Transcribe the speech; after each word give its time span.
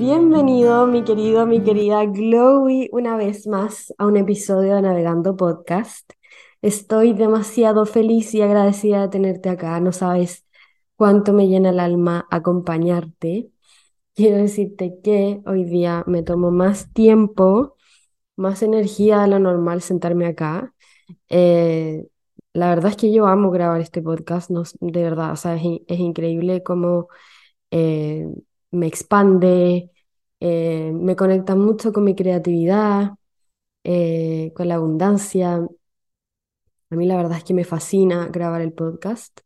Bienvenido, 0.00 0.86
mi 0.86 1.02
querido, 1.02 1.46
mi 1.46 1.62
querida 1.62 2.04
Glowy, 2.04 2.88
una 2.92 3.16
vez 3.16 3.46
más 3.46 3.92
a 3.98 4.06
un 4.06 4.16
episodio 4.16 4.76
de 4.76 4.82
Navegando 4.82 5.36
Podcast. 5.36 6.12
Estoy 6.62 7.12
demasiado 7.12 7.86
feliz 7.86 8.32
y 8.34 8.42
agradecida 8.42 9.02
de 9.02 9.08
tenerte 9.08 9.48
acá. 9.48 9.80
No 9.80 9.92
sabes 9.92 10.46
cuánto 10.94 11.32
me 11.32 11.48
llena 11.48 11.70
el 11.70 11.80
alma 11.80 12.26
acompañarte. 12.30 13.50
Quiero 14.14 14.36
decirte 14.36 14.98
que 15.02 15.42
hoy 15.44 15.64
día 15.64 16.04
me 16.06 16.22
tomo 16.22 16.50
más 16.50 16.92
tiempo, 16.92 17.76
más 18.40 18.62
energía 18.62 19.20
de 19.22 19.28
lo 19.28 19.38
normal 19.38 19.82
sentarme 19.82 20.26
acá. 20.26 20.74
Eh, 21.28 22.06
la 22.52 22.70
verdad 22.70 22.90
es 22.92 22.96
que 22.96 23.12
yo 23.12 23.26
amo 23.26 23.50
grabar 23.50 23.80
este 23.80 24.02
podcast, 24.02 24.50
no, 24.50 24.64
de 24.80 25.02
verdad, 25.02 25.32
o 25.32 25.36
sea, 25.36 25.56
es, 25.56 25.62
es 25.88 25.98
increíble 26.00 26.62
cómo 26.62 27.08
eh, 27.70 28.26
me 28.72 28.86
expande, 28.86 29.90
eh, 30.40 30.92
me 30.94 31.16
conecta 31.16 31.54
mucho 31.56 31.92
con 31.92 32.04
mi 32.04 32.14
creatividad, 32.16 33.12
con 34.54 34.68
la 34.68 34.74
abundancia. 34.76 35.66
A 36.90 36.96
mí 36.96 37.06
la 37.06 37.16
verdad 37.16 37.38
es 37.38 37.44
que 37.44 37.54
me 37.54 37.64
fascina 37.64 38.28
grabar 38.28 38.60
el 38.62 38.72
podcast, 38.72 39.40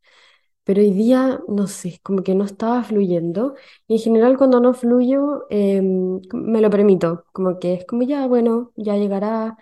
pero 0.64 0.80
hoy 0.80 0.92
día, 0.92 1.40
no 1.48 1.66
sé, 1.66 2.00
como 2.02 2.22
que 2.22 2.34
no 2.34 2.44
estaba 2.44 2.82
fluyendo. 2.84 3.54
Y 3.86 3.94
en 3.96 4.00
general 4.00 4.36
cuando 4.38 4.60
no 4.60 4.74
fluyo, 4.74 5.46
em, 5.50 6.20
me 6.32 6.60
lo 6.60 6.70
permito, 6.70 7.24
como 7.32 7.58
que 7.58 7.74
es 7.74 7.86
como 7.86 8.02
ya, 8.04 8.26
bueno, 8.26 8.72
ya 8.76 8.96
llegará, 8.96 9.56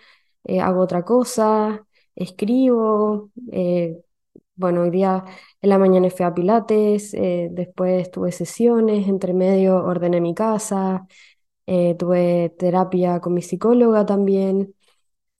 eh, 0.44 0.60
hago 0.60 0.80
otra 0.80 1.04
cosa, 1.04 1.86
escribo. 2.14 3.30
bueno, 4.54 4.82
hoy 4.82 4.90
día 4.90 5.24
en 5.60 5.70
la 5.70 5.78
mañana 5.78 6.10
fui 6.10 6.24
a 6.26 6.34
Pilates, 6.34 7.12
después 7.12 8.10
tuve 8.10 8.32
sesiones, 8.32 9.08
entre 9.08 9.32
medio 9.34 9.76
ordené 9.84 10.20
mi 10.20 10.34
casa. 10.34 11.06
Eh, 11.66 11.96
tuve 11.98 12.50
terapia 12.58 13.20
con 13.20 13.34
mi 13.34 13.42
psicóloga 13.42 14.06
también. 14.06 14.74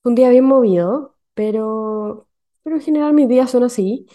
Un 0.05 0.15
día 0.17 0.31
bien 0.31 0.45
movido, 0.45 1.17
pero, 1.35 2.29
pero 2.65 2.77
en 2.77 2.83
general 2.83 3.15
mis 3.15 3.29
días 3.29 3.51
son 3.51 3.65
así. 3.65 4.07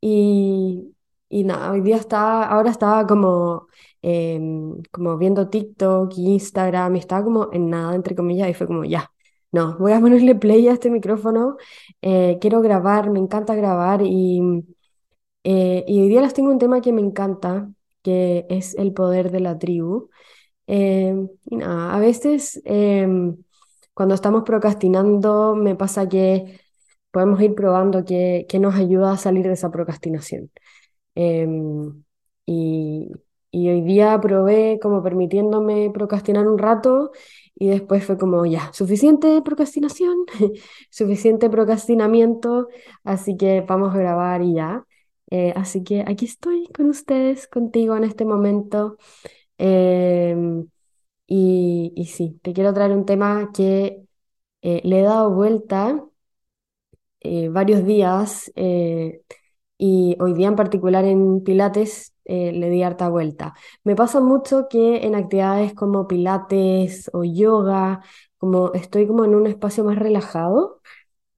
Y, 0.00 0.91
y 1.32 1.44
nada, 1.44 1.72
hoy 1.72 1.80
día 1.80 1.96
está, 1.96 2.44
ahora 2.44 2.70
estaba 2.70 3.06
como, 3.06 3.68
em, 4.02 4.82
como 4.90 5.16
viendo 5.18 5.48
TikTok, 5.48 6.12
Instagram, 6.18 6.96
y 6.96 6.98
estaba 6.98 7.24
como 7.24 7.48
en 7.52 7.70
nada, 7.70 7.94
entre 7.94 8.14
comillas, 8.14 8.50
y 8.50 8.54
fue 8.54 8.66
como, 8.66 8.84
ya, 8.84 9.10
no, 9.50 9.78
voy 9.78 9.92
a 9.92 10.00
ponerle 10.00 10.34
play 10.34 10.68
a 10.68 10.72
este 10.74 10.90
micrófono, 10.90 11.56
eh, 12.02 12.38
quiero 12.40 12.60
grabar, 12.60 13.10
me 13.10 13.18
encanta 13.18 13.54
grabar, 13.54 14.02
y, 14.02 14.64
eh, 15.44 15.84
y 15.86 16.00
hoy 16.00 16.08
día 16.08 16.22
les 16.22 16.34
tengo 16.34 16.50
un 16.50 16.58
tema 16.58 16.80
que 16.80 16.92
me 16.92 17.00
encanta, 17.02 17.70
que 18.02 18.46
es 18.50 18.74
el 18.76 18.92
poder 18.92 19.30
de 19.30 19.40
la 19.40 19.58
tribu. 19.58 20.10
Em, 20.66 21.28
y 21.46 21.56
nada, 21.56 21.94
a 21.94 22.00
veces 22.00 22.60
em, 22.64 23.36
cuando 23.94 24.14
estamos 24.14 24.44
procrastinando 24.44 25.54
me 25.56 25.76
pasa 25.76 26.08
que 26.08 26.60
podemos 27.12 27.40
ir 27.42 27.54
probando 27.54 28.04
qué, 28.04 28.46
nos 28.60 28.74
ayuda 28.74 29.12
a 29.12 29.16
salir 29.18 29.46
de 29.46 29.54
esa 29.54 29.70
procrastinación. 29.70 30.50
Em, 31.14 32.02
y, 32.46 33.10
y 33.50 33.68
hoy 33.70 33.82
día 33.82 34.20
probé 34.20 34.78
como 34.80 35.02
permitiéndome 35.02 35.90
procrastinar 35.92 36.46
un 36.48 36.58
rato 36.58 37.10
y 37.54 37.68
después 37.68 38.04
fue 38.04 38.18
como 38.18 38.46
ya, 38.46 38.72
suficiente 38.72 39.42
procrastinación, 39.42 40.24
suficiente 40.90 41.50
procrastinamiento, 41.50 42.68
así 43.04 43.36
que 43.36 43.60
vamos 43.62 43.94
a 43.94 43.98
grabar 43.98 44.42
y 44.42 44.54
ya. 44.54 44.84
Eh, 45.30 45.52
así 45.56 45.82
que 45.84 46.04
aquí 46.06 46.26
estoy 46.26 46.66
con 46.74 46.90
ustedes, 46.90 47.46
contigo 47.48 47.96
en 47.96 48.04
este 48.04 48.24
momento. 48.24 48.96
Em, 49.58 50.68
y, 51.26 51.92
y, 51.96 52.06
sí, 52.06 52.40
te 52.42 52.52
quiero 52.52 52.74
traer 52.74 52.92
un 52.92 53.06
tema 53.06 53.50
que 53.54 54.04
eh, 54.62 54.80
le 54.84 55.00
he 55.00 55.02
dado 55.04 55.30
vuelta 55.32 56.04
eh, 57.20 57.48
varios 57.48 57.84
días 57.84 58.50
y 59.84 60.16
hoy 60.20 60.34
día 60.34 60.48
en 60.48 60.56
particular 60.56 61.04
en 61.04 61.42
Pilates 61.42 62.14
le 62.24 62.70
di 62.70 62.82
harta 62.82 63.08
vuelta. 63.08 63.54
Me 63.84 63.96
pasa 63.96 64.20
mucho 64.20 64.68
que 64.70 65.04
en 65.06 65.14
actividades 65.16 65.74
como 65.74 66.06
Pilates 66.06 67.10
o 67.12 67.24
yoga, 67.24 68.00
como 68.38 68.72
estoy 68.74 69.06
como 69.08 69.24
en 69.24 69.34
un 69.34 69.46
espacio 69.46 69.84
más 69.84 69.98
relajado, 69.98 70.80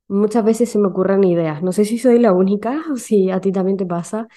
muchas 0.08 0.44
veces 0.44 0.70
se 0.70 0.78
me 0.78 0.88
ocurren 0.88 1.24
ideas. 1.24 1.62
No 1.62 1.72
sé 1.72 1.84
si 1.84 1.98
soy 1.98 2.18
la 2.18 2.32
única 2.32 2.82
o 2.92 2.96
si 2.96 3.30
a 3.30 3.40
ti 3.40 3.52
también 3.52 3.76
te 3.78 3.86
pasa. 3.86 4.28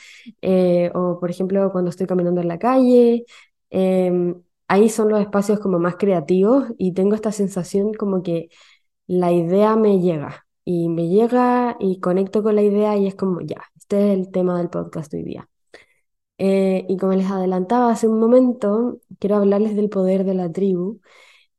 o 0.93 1.19
por 1.19 1.29
ejemplo 1.31 1.71
cuando 1.71 1.89
estoy 1.89 2.07
caminando 2.07 2.41
en 2.41 2.47
la 2.47 2.59
calle 2.59 3.25
Em, 3.69 4.41
ahí 4.69 4.87
son 4.89 5.09
los 5.09 5.19
espacios 5.19 5.59
como 5.59 5.77
más 5.79 5.97
creativos 5.97 6.65
y 6.77 6.93
tengo 6.93 7.15
esta 7.15 7.31
sensación 7.33 7.93
como 7.93 8.23
que 8.23 8.47
la 9.07 9.31
idea 9.33 9.75
me 9.77 9.99
llega 10.01 10.47
y 10.65 10.89
me 10.89 11.09
llega 11.09 11.77
y 11.79 11.99
conecto 12.01 12.43
con 12.43 12.55
la 12.55 12.63
idea 12.63 12.97
y 12.97 13.07
es 13.07 13.15
como, 13.15 13.41
ya, 13.41 13.61
este 13.87 14.11
es 14.11 14.19
el 14.19 14.31
tema 14.31 14.57
del 14.57 14.69
podcast 14.69 15.13
hoy 15.13 15.23
día. 15.23 15.49
Eh, 16.37 16.85
y 16.89 16.97
como 16.97 17.13
les 17.13 17.31
adelantaba 17.31 17.91
hace 17.91 18.07
un 18.07 18.19
momento, 18.19 18.99
quiero 19.19 19.37
hablarles 19.37 19.77
del 19.77 19.89
poder 19.89 20.25
de 20.25 20.33
la 20.33 20.51
tribu, 20.51 20.99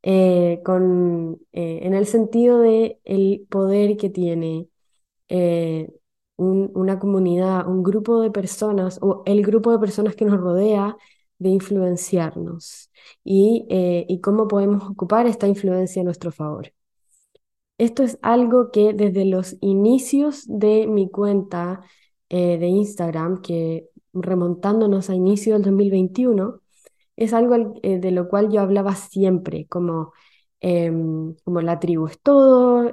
eh, 0.03 0.61
con, 0.65 1.41
eh, 1.53 1.81
en 1.83 1.95
el 1.95 2.07
sentido 2.07 2.61
de 2.61 3.01
poder 3.49 3.97
que 3.97 4.11
tiene 4.11 4.69
una 6.37 6.99
comunidad, 6.99 7.67
un 7.67 7.83
grupo 7.83 8.21
de 8.21 8.31
personas 8.31 8.99
o 9.03 9.23
el 9.27 9.43
grupo 9.43 9.73
de 9.73 9.79
personas 9.79 10.15
que 10.15 10.25
nos 10.25 10.39
rodea 10.39 10.97
de 11.39 11.49
influenciarnos 11.51 12.91
y, 13.25 13.67
y 14.09 14.21
cómo 14.21 14.49
podemos 14.49 14.85
ocupar 14.85 15.27
esta 15.27 15.49
influencia 15.49 16.03
a 16.03 16.05
nuestro 16.05 16.31
favor. 16.33 16.73
Esto 17.79 18.03
es 18.03 18.19
algo 18.23 18.71
que 18.71 18.93
desde 18.93 19.25
los 19.25 19.57
inicios 19.61 20.45
de 20.49 20.87
mi 20.87 21.11
cuenta 21.11 21.83
eh, 22.29 22.59
de 22.59 22.67
Instagram, 22.67 23.43
que 23.43 23.89
remontándonos 24.13 25.11
a 25.11 25.15
inicio 25.15 25.55
del 25.55 25.63
2021, 25.63 26.61
es 27.17 27.33
algo 27.35 27.75
eh, 27.83 27.99
de 27.99 28.11
lo 28.13 28.29
cual 28.29 28.51
yo 28.51 28.61
hablaba 28.61 28.95
siempre, 28.95 29.67
como, 29.69 30.13
em, 30.61 31.35
como 31.45 31.61
la 31.63 31.79
tribu 31.81 32.07
es 32.07 32.21
todo, 32.21 32.93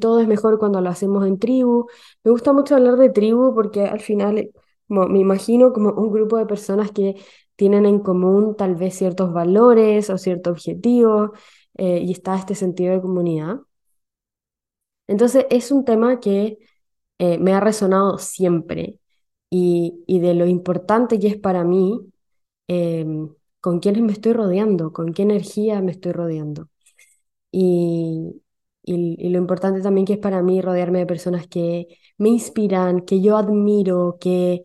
todo 0.00 0.20
es 0.20 0.28
mejor 0.28 0.58
cuando 0.58 0.80
lo 0.80 0.90
hacemos 0.90 1.26
en 1.26 1.38
tribu. 1.38 1.86
Me 2.24 2.30
gusta 2.30 2.52
mucho 2.52 2.74
hablar 2.76 2.96
de 2.96 3.10
tribu 3.10 3.54
porque 3.54 3.82
al 3.86 4.00
final 4.00 4.50
me 4.88 5.18
imagino 5.18 5.72
como 5.72 5.90
un 5.92 6.12
grupo 6.12 6.36
de 6.36 6.46
personas 6.46 6.90
que 6.92 7.16
tienen 7.56 7.86
en 7.86 8.00
común 8.00 8.56
tal 8.56 8.74
vez 8.76 8.94
ciertos 8.96 9.32
valores 9.32 10.10
o 10.10 10.18
cierto 10.18 10.50
objetivo 10.50 11.32
eh, 11.76 11.98
y 12.00 12.12
está 12.12 12.36
este 12.36 12.54
sentido 12.54 12.94
de 12.94 13.00
comunidad. 13.00 13.60
Entonces 15.06 15.46
es 15.50 15.70
un 15.70 15.84
tema 15.84 16.20
que 16.20 16.58
eh, 17.18 17.38
me 17.38 17.54
ha 17.54 17.60
resonado 17.60 18.18
siempre 18.18 19.00
y, 19.50 20.04
de 20.08 20.34
lo 20.34 20.46
importante 20.46 21.18
que 21.18 21.28
es 21.28 21.36
para 21.36 21.64
mí 21.64 22.00
em, 22.68 23.30
con 23.60 23.80
quiénes 23.80 24.02
me 24.02 24.12
estoy 24.12 24.32
rodeando, 24.34 24.92
con 24.92 25.12
qué 25.14 25.22
energía 25.22 25.80
me 25.82 25.92
estoy 25.92 26.12
rodeando. 26.12 26.68
Y, 27.50 28.42
y, 28.84 29.28
lo 29.30 29.38
importante 29.38 29.82
también 29.82 30.06
que 30.06 30.14
es 30.14 30.18
para 30.18 30.42
mí 30.42 30.60
rodearme 30.60 31.00
de 31.00 31.06
personas 31.06 31.46
que 31.48 31.88
me 32.18 32.30
inspiran, 32.30 33.02
que 33.02 33.20
yo 33.20 33.36
admiro, 33.36 34.18
que, 34.20 34.64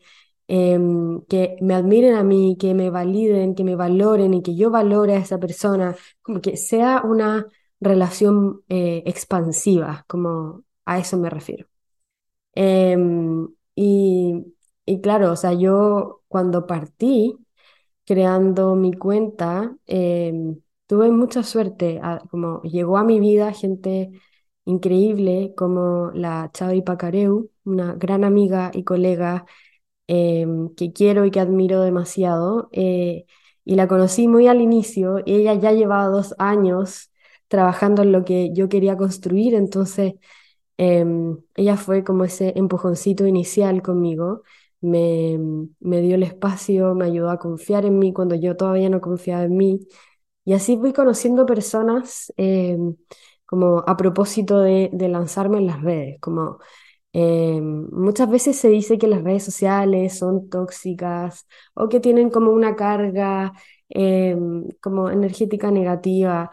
Em, 0.50 1.22
que 1.26 1.58
me 1.62 1.74
admiren 1.74 2.16
a 2.16 2.24
mí, 2.24 2.56
que 2.58 2.74
me 2.74 2.90
validen, 2.90 3.54
que 3.54 3.64
me 3.66 3.76
valoren 3.76 4.34
y 4.34 4.42
que 4.42 4.56
yo 4.56 4.72
valore 4.72 5.16
a 5.16 5.20
esa 5.20 5.40
persona, 5.40 5.96
como 6.22 6.40
que 6.42 6.56
sea 6.56 7.02
una 7.04 7.48
relación 7.82 8.62
eh, 8.70 9.04
expansiva, 9.06 10.06
como 10.08 10.64
a 10.86 11.00
eso 11.00 11.18
me 11.18 11.30
refiero. 11.30 11.68
Em, 12.58 13.48
y, 13.76 14.56
y, 14.86 15.02
claro, 15.02 15.32
o 15.34 15.36
sea, 15.36 15.54
yo 15.54 16.24
cuando 16.28 16.66
partí 16.68 17.38
creando 18.06 18.76
mi 18.76 18.94
cuenta, 18.94 19.76
em, 19.88 20.62
tuve 20.88 21.12
mucha 21.12 21.44
suerte, 21.44 22.00
como 22.32 22.62
llegó 22.64 22.98
a 22.98 23.04
mi 23.04 23.20
vida 23.20 23.54
gente 23.54 24.12
increíble 24.66 25.54
como 25.58 26.12
la 26.14 26.50
Chavi 26.54 26.82
Pacareu, 26.82 27.52
una 27.66 27.94
gran 27.96 28.24
amiga 28.24 28.72
y 28.74 28.84
colega 28.84 29.46
Em, 30.10 30.74
que 30.76 30.94
quiero 30.94 31.26
y 31.26 31.32
que 31.32 31.40
admiro 31.42 31.82
demasiado. 31.82 32.70
Eh, 32.72 33.26
y 33.66 33.76
la 33.76 33.88
conocí 33.88 34.28
muy 34.28 34.48
al 34.48 34.62
inicio 34.62 35.20
y 35.26 35.36
ella 35.36 35.54
ya 35.56 35.72
llevaba 35.74 36.06
dos 36.08 36.34
años 36.40 37.12
trabajando 37.50 38.04
en 38.04 38.12
lo 38.14 38.24
que 38.26 38.54
yo 38.54 38.70
quería 38.70 38.96
construir, 38.98 39.54
entonces 39.56 40.14
em, 40.78 41.38
ella 41.56 41.78
fue 41.78 42.04
como 42.04 42.24
ese 42.24 42.54
empujoncito 42.56 43.26
inicial 43.28 43.82
conmigo, 43.82 44.44
me, 44.82 45.40
me 45.80 46.02
dio 46.02 46.16
el 46.16 46.24
espacio, 46.24 46.94
me 46.96 47.06
ayudó 47.06 47.30
a 47.32 47.40
confiar 47.40 47.86
en 47.86 48.00
mí 48.00 48.14
cuando 48.14 48.36
yo 48.36 48.56
todavía 48.56 48.90
no 48.90 49.02
confiaba 49.02 49.44
en 49.44 49.58
mí. 49.58 49.88
Y 50.46 50.54
así 50.54 50.78
fui 50.78 50.94
conociendo 50.94 51.46
personas 51.46 52.34
em, 52.38 52.96
como 53.46 53.84
a 53.88 53.98
propósito 53.98 54.60
de, 54.60 54.90
lanzarme 55.10 55.58
en 55.58 55.68
las 55.68 55.82
redes, 55.82 56.20
como 56.22 56.60
muchas 57.14 58.30
veces 58.30 58.58
se 58.58 58.70
dice 58.70 58.98
que 59.00 59.08
las 59.08 59.24
redes 59.24 59.44
sociales 59.44 60.18
son 60.20 60.50
tóxicas 60.50 61.48
o 61.74 61.90
que 61.90 62.00
tienen 62.00 62.30
como 62.30 62.52
una 62.52 62.76
carga 62.76 63.54
como 64.82 65.10
energética 65.10 65.72
negativa. 65.72 66.52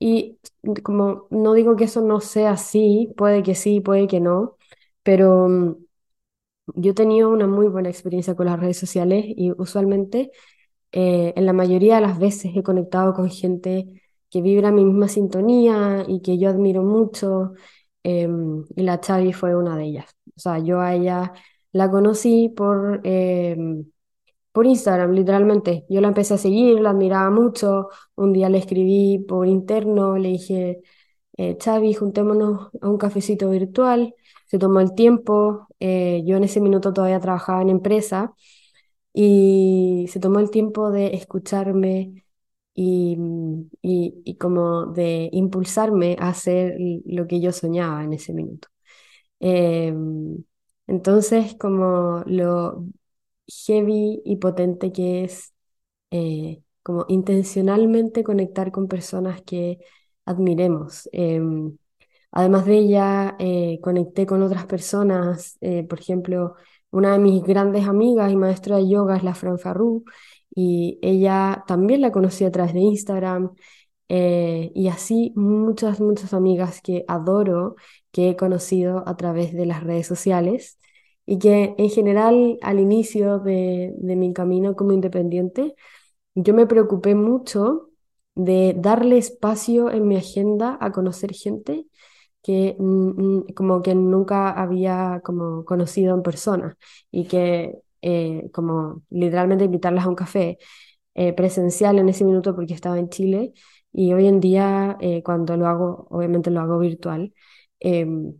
Y 0.00 0.38
como 0.84 1.28
no 1.30 1.54
digo 1.54 1.76
que 1.76 1.84
eso 1.86 2.02
no 2.02 2.20
sea 2.22 2.52
así, 2.52 3.14
puede 3.18 3.44
que 3.44 3.56
sí, 3.56 3.80
puede 3.82 4.08
que 4.08 4.20
no, 4.20 4.58
pero 5.04 5.48
mm, 5.48 5.76
yo 6.74 6.92
he 6.92 6.94
tenido 6.94 7.30
una 7.30 7.46
muy 7.46 7.66
buena 7.68 7.88
experiencia 7.90 8.34
con 8.36 8.46
las 8.46 8.58
redes 8.60 8.78
sociales 8.78 9.24
y 9.28 9.52
usualmente 9.52 10.30
eh, 10.92 11.32
en 11.36 11.46
la 11.46 11.52
mayoría 11.52 11.96
de 11.96 12.02
las 12.02 12.18
veces 12.18 12.52
he 12.56 12.62
conectado 12.62 13.14
con 13.14 13.30
gente 13.30 14.02
que 14.30 14.42
vibra 14.42 14.72
mi 14.72 14.84
misma 14.84 15.08
sintonía 15.08 16.04
y 16.08 16.22
que 16.22 16.38
yo 16.38 16.50
admiro 16.50 16.82
mucho 16.82 17.52
Em, 18.04 18.64
y 18.76 18.82
la 18.82 19.00
Chavi 19.00 19.32
fue 19.32 19.56
una 19.56 19.76
de 19.76 19.84
ellas. 19.84 20.06
O 20.36 20.40
sea, 20.40 20.58
yo 20.60 20.80
a 20.80 20.94
ella 20.94 21.32
la 21.72 21.90
conocí 21.90 22.48
por, 22.50 23.00
em, 23.04 23.86
por 24.52 24.66
Instagram, 24.66 25.12
literalmente. 25.12 25.86
Yo 25.88 26.00
la 26.00 26.08
empecé 26.08 26.34
a 26.34 26.38
seguir, 26.38 26.80
la 26.80 26.90
admiraba 26.90 27.30
mucho. 27.30 27.88
Un 28.16 28.32
día 28.32 28.48
le 28.48 28.58
escribí 28.58 29.18
por 29.28 29.46
interno, 29.48 30.18
le 30.18 30.30
dije, 30.30 30.80
eh, 31.36 31.56
Chavi, 31.58 31.94
juntémonos 31.94 32.70
a 32.80 32.88
un 32.88 32.98
cafecito 32.98 33.50
virtual. 33.50 34.14
Se 34.46 34.58
tomó 34.58 34.80
el 34.80 34.94
tiempo. 34.94 35.68
Eh, 35.80 36.22
yo 36.26 36.36
en 36.36 36.44
ese 36.44 36.60
minuto 36.60 36.92
todavía 36.92 37.20
trabajaba 37.20 37.62
en 37.62 37.70
empresa 37.70 38.34
y 39.12 40.06
se 40.08 40.20
tomó 40.20 40.38
el 40.40 40.50
tiempo 40.50 40.90
de 40.90 41.14
escucharme 41.14 42.24
y, 42.74 43.16
y, 43.82 44.36
como 44.38 44.86
de 44.86 45.28
impulsarme 45.32 46.16
a 46.18 46.28
hacer 46.30 46.76
lo 47.06 47.26
que 47.26 47.40
yo 47.40 47.52
soñaba 47.52 48.04
en 48.04 48.12
ese 48.14 48.32
minuto. 48.32 48.68
Em, 49.40 50.44
entonces, 50.86 51.54
como 51.58 52.22
lo 52.26 52.84
heavy 53.50 54.22
y 54.24 54.36
potente 54.36 54.92
que 54.92 55.24
es 55.24 55.52
eh, 56.10 56.62
como 56.82 57.06
intencionalmente 57.08 58.24
conectar 58.24 58.72
con 58.72 58.88
personas 58.88 59.42
que 59.42 59.78
admiremos. 60.26 61.08
Em, 61.12 61.78
además 62.32 62.66
de 62.66 62.78
ella, 62.78 63.36
eh, 63.38 63.80
conecté 63.82 64.26
con 64.26 64.42
otras 64.42 64.66
personas, 64.66 65.58
eh, 65.60 65.84
por 65.84 66.00
ejemplo, 66.00 66.56
una 66.90 67.12
de 67.12 67.18
mis 67.20 67.42
grandes 67.44 67.86
amigas 67.88 68.32
y 68.32 68.36
maestra 68.36 68.76
de 68.78 68.88
yoga 68.88 69.16
es 69.16 69.24
la 69.24 69.34
Fran 69.34 69.58
Farru, 69.58 70.04
y 70.54 70.98
ella 71.02 71.64
también 71.68 72.00
la 72.02 72.12
conocí 72.12 72.44
a 72.44 72.50
través 72.52 72.74
de 72.74 72.80
Instagram 72.80 73.54
y 74.08 74.88
así 74.88 75.32
muchas, 75.36 76.00
muchas 76.00 76.34
amigas 76.34 76.80
que 76.82 77.04
adoro, 77.06 77.76
que 78.10 78.30
he 78.30 78.36
conocido 78.36 79.04
a 79.06 79.16
través 79.16 79.52
de 79.54 79.66
las 79.66 79.84
redes 79.84 80.06
sociales 80.08 80.79
y 81.30 81.38
que 81.38 81.76
en 81.78 81.90
general 81.90 82.58
al 82.60 82.80
inicio 82.80 83.38
de, 83.38 83.94
mi 84.02 84.32
camino 84.32 84.74
como 84.74 84.90
independiente, 84.92 85.76
yo 86.34 86.54
me 86.54 86.66
preocupé 86.66 87.14
mucho 87.14 87.90
de 88.34 88.74
darle 88.76 89.16
espacio 89.18 89.92
en 89.92 90.08
mi 90.08 90.16
agenda 90.16 90.76
a 90.80 90.90
conocer 90.90 91.32
gente 91.32 91.86
que 92.42 92.76
como 93.54 93.82
que 93.82 93.94
nunca 93.94 94.50
había 94.50 95.20
como 95.24 95.64
conocido 95.64 96.16
en 96.16 96.22
persona 96.24 96.76
y 97.12 97.26
que 97.26 97.78
eh, 98.02 98.50
como 98.52 99.02
literalmente 99.10 99.64
invitarlas 99.66 100.06
a 100.06 100.08
un 100.08 100.16
café 100.16 100.58
eh, 101.14 101.32
presencial 101.32 102.00
en 102.00 102.08
ese 102.08 102.24
minuto 102.24 102.56
porque 102.56 102.74
estaba 102.74 102.98
en 102.98 103.08
Chile 103.08 103.54
y 103.92 104.12
hoy 104.14 104.26
en 104.26 104.40
día 104.40 104.96
eh, 105.00 105.22
cuando 105.22 105.56
lo 105.56 105.68
hago, 105.68 106.08
obviamente 106.10 106.50
lo 106.50 106.60
hago 106.60 106.78
virtual, 106.80 107.32
em, 107.80 108.34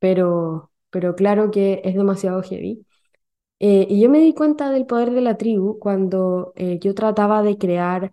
pero, 0.00 0.71
pero 0.92 1.16
claro 1.16 1.50
que 1.52 1.82
es 1.84 1.96
demasiado 1.96 2.42
heavy. 2.44 2.86
y 3.58 4.00
yo 4.00 4.10
me 4.10 4.18
di 4.20 4.34
cuenta 4.34 4.70
del 4.70 4.86
poder 4.86 5.10
de 5.12 5.20
la 5.22 5.36
tribu 5.38 5.78
cuando 5.78 6.52
yo 6.80 6.94
trataba 6.94 7.42
de 7.42 7.58
crear 7.58 8.12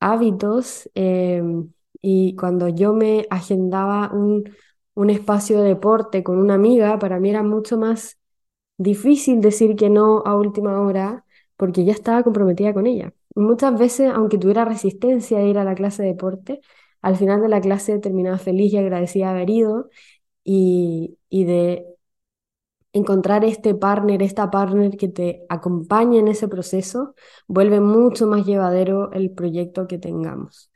hábitos 0.00 0.90
em, 0.94 1.72
y 2.02 2.36
cuando 2.36 2.68
yo 2.68 2.92
me 2.94 3.26
agendaba 3.30 4.12
un, 4.12 4.44
un 4.94 5.10
espacio 5.10 5.60
de 5.62 5.68
deporte 5.70 6.22
con 6.24 6.38
una 6.38 6.54
amiga, 6.54 6.98
para 6.98 7.20
mí 7.20 7.30
era 7.30 7.42
mucho 7.42 7.78
más 7.78 8.18
difícil 8.78 9.40
decir 9.40 9.76
que 9.76 9.90
no 9.90 10.22
a 10.26 10.36
última 10.36 10.80
hora 10.80 11.24
porque 11.56 11.84
ya 11.84 11.92
estaba 11.92 12.22
comprometida 12.24 12.74
con 12.74 12.86
ella. 12.86 13.12
Muchas 13.34 13.78
veces, 13.78 14.10
aunque 14.12 14.38
tuviera 14.38 14.64
resistencia 14.64 15.38
a 15.38 15.42
ir 15.42 15.58
a 15.58 15.64
la 15.64 15.74
clase 15.74 16.02
de 16.02 16.08
deporte, 16.10 16.60
al 17.02 17.16
final 17.16 17.40
de 17.42 17.48
la 17.48 17.60
clase 17.60 17.98
terminaba 17.98 18.38
feliz 18.38 18.72
y 18.72 18.78
agradecida 18.78 19.26
de 19.26 19.30
haber 19.32 19.50
ido 19.50 19.88
y, 20.44 21.18
y 21.30 21.44
de 21.44 21.86
encontrar 22.94 23.44
este 23.44 23.74
partner, 23.74 24.22
esta 24.22 24.50
partner 24.50 24.96
que 24.96 25.08
te 25.08 25.44
acompañe 25.50 26.20
en 26.20 26.28
ese 26.28 26.48
proceso, 26.48 27.14
vuelve 27.46 27.80
mucho 27.80 28.26
más 28.26 28.46
llevadero 28.46 29.12
el 29.12 29.32
proyecto 29.32 29.86
que 29.86 29.98
tengamos. 29.98 30.70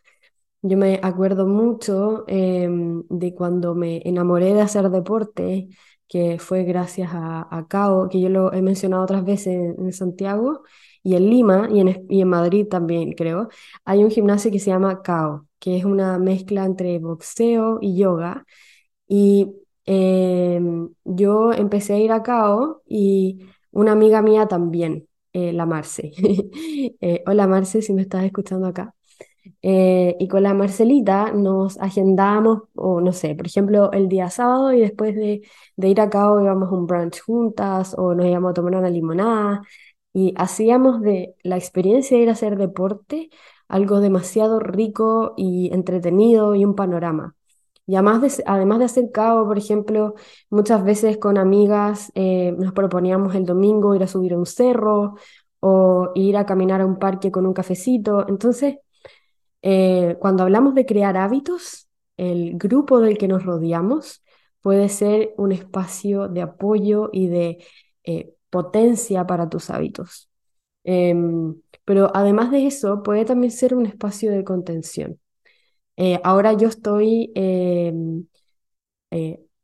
Yo 0.62 0.76
me 0.76 1.00
acuerdo 1.02 1.46
mucho 1.46 2.24
em, 2.26 3.04
de 3.08 3.34
cuando 3.34 3.74
me 3.74 4.02
enamoré 4.04 4.54
de 4.54 4.60
hacer 4.60 4.90
deporte 4.90 5.68
que 6.08 6.38
fue 6.38 6.64
gracias 6.64 7.10
a, 7.12 7.46
a 7.50 7.68
CAO, 7.68 8.08
que 8.08 8.20
yo 8.20 8.28
lo 8.28 8.52
he 8.52 8.62
mencionado 8.62 9.04
otras 9.04 9.24
veces 9.24 9.76
en, 9.78 9.92
Santiago 9.92 10.62
y 11.02 11.14
en 11.16 11.30
Lima 11.30 11.68
y 11.70 11.80
en, 11.80 12.06
y 12.08 12.20
en 12.22 12.28
Madrid 12.28 12.66
también, 12.68 13.12
creo. 13.12 13.48
Hay 13.84 14.02
un 14.04 14.10
gimnasio 14.10 14.50
que 14.50 14.58
se 14.58 14.70
llama 14.70 15.02
CAO, 15.02 15.46
que 15.58 15.76
es 15.76 15.84
una 15.84 16.18
mezcla 16.18 16.64
entre 16.64 16.98
boxeo 16.98 17.78
y 17.80 17.96
yoga. 17.96 18.46
Y 19.06 19.52
em, 19.88 20.90
yo 21.04 21.52
empecé 21.52 21.94
a 21.94 21.98
ir 21.98 22.12
a 22.12 22.22
CAO 22.22 22.82
y 22.86 23.40
una 23.72 23.92
amiga 23.92 24.22
mía 24.22 24.46
también, 24.48 25.08
eh, 25.32 25.52
la 25.52 25.66
Marce. 25.66 26.12
Eh, 27.00 27.22
hola 27.26 27.46
Marce, 27.46 27.82
si 27.82 27.92
me 27.94 28.02
estás 28.02 28.24
escuchando 28.24 28.66
acá. 28.66 28.94
Eh, 29.62 30.16
y 30.20 30.28
con 30.28 30.42
la 30.42 30.54
Marcelita 30.54 31.32
nos 31.32 31.78
agendamos, 31.78 32.62
o 32.74 33.00
no 33.00 33.12
sé, 33.12 33.34
por 33.34 33.46
ejemplo, 33.46 33.92
el 33.92 34.08
día 34.08 34.30
sábado 34.30 34.72
y 34.72 34.80
después 34.80 35.14
de, 35.16 35.42
ir 35.76 36.00
a 36.00 36.10
cabo 36.10 36.40
íbamos 36.40 36.70
a 36.70 36.74
un 36.74 36.86
brunch 36.86 37.20
juntas 37.22 37.94
o 37.98 38.14
nos 38.14 38.26
íbamos 38.26 38.50
a 38.50 38.54
tomar 38.54 38.76
una 38.76 38.90
limonada 38.90 39.62
y 40.12 40.34
hacíamos 40.36 41.00
de 41.02 41.34
la 41.42 41.56
experiencia 41.56 42.16
de 42.16 42.24
ir 42.24 42.28
a 42.30 42.32
hacer 42.32 42.56
deporte 42.56 43.30
algo 43.68 44.00
demasiado 44.00 44.60
rico 44.60 45.34
y 45.36 45.72
entretenido 45.72 46.54
y 46.54 46.64
un 46.64 46.74
panorama. 46.74 47.37
Y 47.88 47.96
además 47.96 48.22
de, 48.22 48.44
además 48.46 48.80
de 48.80 48.86
hacer 48.86 49.10
cabo, 49.12 49.46
por 49.48 49.58
ejemplo, 49.58 50.14
muchas 50.50 50.84
veces 50.84 51.18
con 51.18 51.38
amigas 51.38 52.12
eh, 52.14 52.52
nos 52.58 52.74
proponíamos 52.74 53.34
el 53.34 53.46
domingo 53.46 53.94
ir 53.96 54.04
a 54.04 54.08
subir 54.08 54.34
a 54.34 54.38
un 54.38 54.46
cerro 54.46 55.16
o 55.60 56.12
ir 56.14 56.36
a 56.36 56.46
caminar 56.46 56.82
a 56.82 56.86
un 56.86 56.98
parque 57.00 57.32
con 57.32 57.46
un 57.46 57.54
cafecito. 57.54 58.28
Entonces, 58.28 58.76
eh, 59.62 60.16
cuando 60.20 60.44
hablamos 60.44 60.74
de 60.74 60.86
crear 60.86 61.16
hábitos, 61.16 61.88
el 62.16 62.58
grupo 62.58 63.00
del 63.00 63.18
que 63.18 63.28
nos 63.28 63.44
rodeamos 63.44 64.22
puede 64.60 64.88
ser 64.88 65.34
un 65.38 65.52
espacio 65.52 66.28
de 66.28 66.42
apoyo 66.42 67.10
y 67.12 67.28
de 67.28 67.64
eh, 68.04 68.34
potencia 68.50 69.26
para 69.26 69.48
tus 69.48 69.70
hábitos. 69.70 70.30
Em, 70.84 71.56
pero 71.84 72.10
además 72.14 72.50
de 72.52 72.66
eso, 72.66 73.02
puede 73.02 73.24
también 73.24 73.52
ser 73.52 73.74
un 73.74 73.86
espacio 73.86 74.32
de 74.32 74.44
contención. 74.44 75.20
Eh, 75.98 76.20
ahora 76.24 76.52
yo 76.54 76.68
estoy 76.68 77.32
em, 77.34 78.24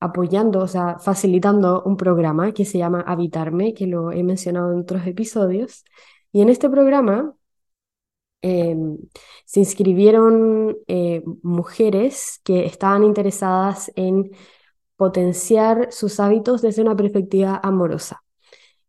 apoyando, 0.00 0.60
o 0.60 0.68
sea, 0.68 0.98
facilitando 0.98 1.82
un 1.84 1.96
programa 1.96 2.52
que 2.52 2.64
se 2.64 2.78
llama 2.78 3.00
Habitarme, 3.06 3.74
que 3.74 3.86
lo 3.86 4.12
he 4.12 4.22
mencionado 4.22 4.72
en 4.72 4.80
otros 4.80 5.06
episodios. 5.06 5.84
Y 6.32 6.42
en 6.42 6.48
este 6.50 6.68
programa 6.68 7.34
se 9.46 9.60
inscribieron 9.60 10.76
eh, 10.86 11.22
mujeres 11.42 12.40
que 12.44 12.66
estaban 12.66 13.04
interesadas 13.04 13.90
en 13.96 14.30
potenciar 14.96 15.88
sus 15.92 16.20
hábitos 16.20 16.62
desde 16.62 16.82
una 16.82 16.96
perspectiva 16.96 17.60
amorosa. 17.62 18.22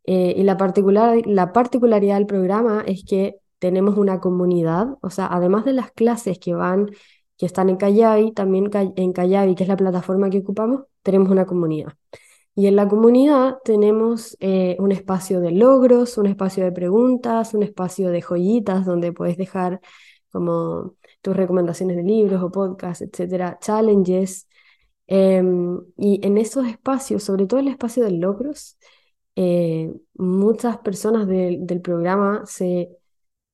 Eh, 0.03 0.35
y 0.37 0.43
la, 0.43 0.57
particular, 0.57 1.25
la 1.25 1.51
particularidad 1.53 2.17
del 2.17 2.27
programa 2.27 2.83
es 2.85 3.03
que 3.05 3.37
tenemos 3.59 3.97
una 3.97 4.19
comunidad, 4.19 4.97
o 5.01 5.09
sea, 5.09 5.27
además 5.27 5.65
de 5.65 5.73
las 5.73 5.91
clases 5.91 6.37
que 6.37 6.53
van, 6.53 6.91
que 7.37 7.45
están 7.45 7.69
en 7.69 7.77
Kayabi, 7.77 8.31
también 8.33 8.69
en 8.95 9.13
Kayabi, 9.13 9.55
que 9.55 9.63
es 9.63 9.69
la 9.69 9.77
plataforma 9.77 10.29
que 10.29 10.39
ocupamos, 10.39 10.83
tenemos 11.03 11.29
una 11.29 11.45
comunidad. 11.45 11.93
Y 12.55 12.67
en 12.67 12.77
la 12.77 12.87
comunidad 12.87 13.57
tenemos 13.65 14.37
eh, 14.39 14.77
un 14.79 14.91
espacio 14.93 15.41
de 15.41 15.51
logros, 15.51 16.17
un 16.17 16.27
espacio 16.27 16.63
de 16.63 16.71
preguntas, 16.71 17.53
un 17.53 17.63
espacio 17.63 18.09
de 18.11 18.21
joyitas 18.21 18.85
donde 18.85 19.11
puedes 19.11 19.37
dejar 19.37 19.81
como 20.29 20.95
tus 21.21 21.35
recomendaciones 21.35 21.97
de 21.97 22.03
libros 22.03 22.41
o 22.43 22.51
podcasts, 22.51 23.01
etcétera, 23.01 23.57
challenges. 23.61 24.47
Em, 25.07 25.79
y 25.97 26.25
en 26.25 26.37
esos 26.37 26.67
espacios, 26.67 27.23
sobre 27.23 27.45
todo 27.47 27.59
el 27.59 27.67
espacio 27.67 28.03
de 28.05 28.11
logros, 28.11 28.77
eh, 29.35 29.93
muchas 30.15 30.77
personas 30.79 31.27
del 31.27 31.81
programa 31.81 32.43
se, 32.45 32.89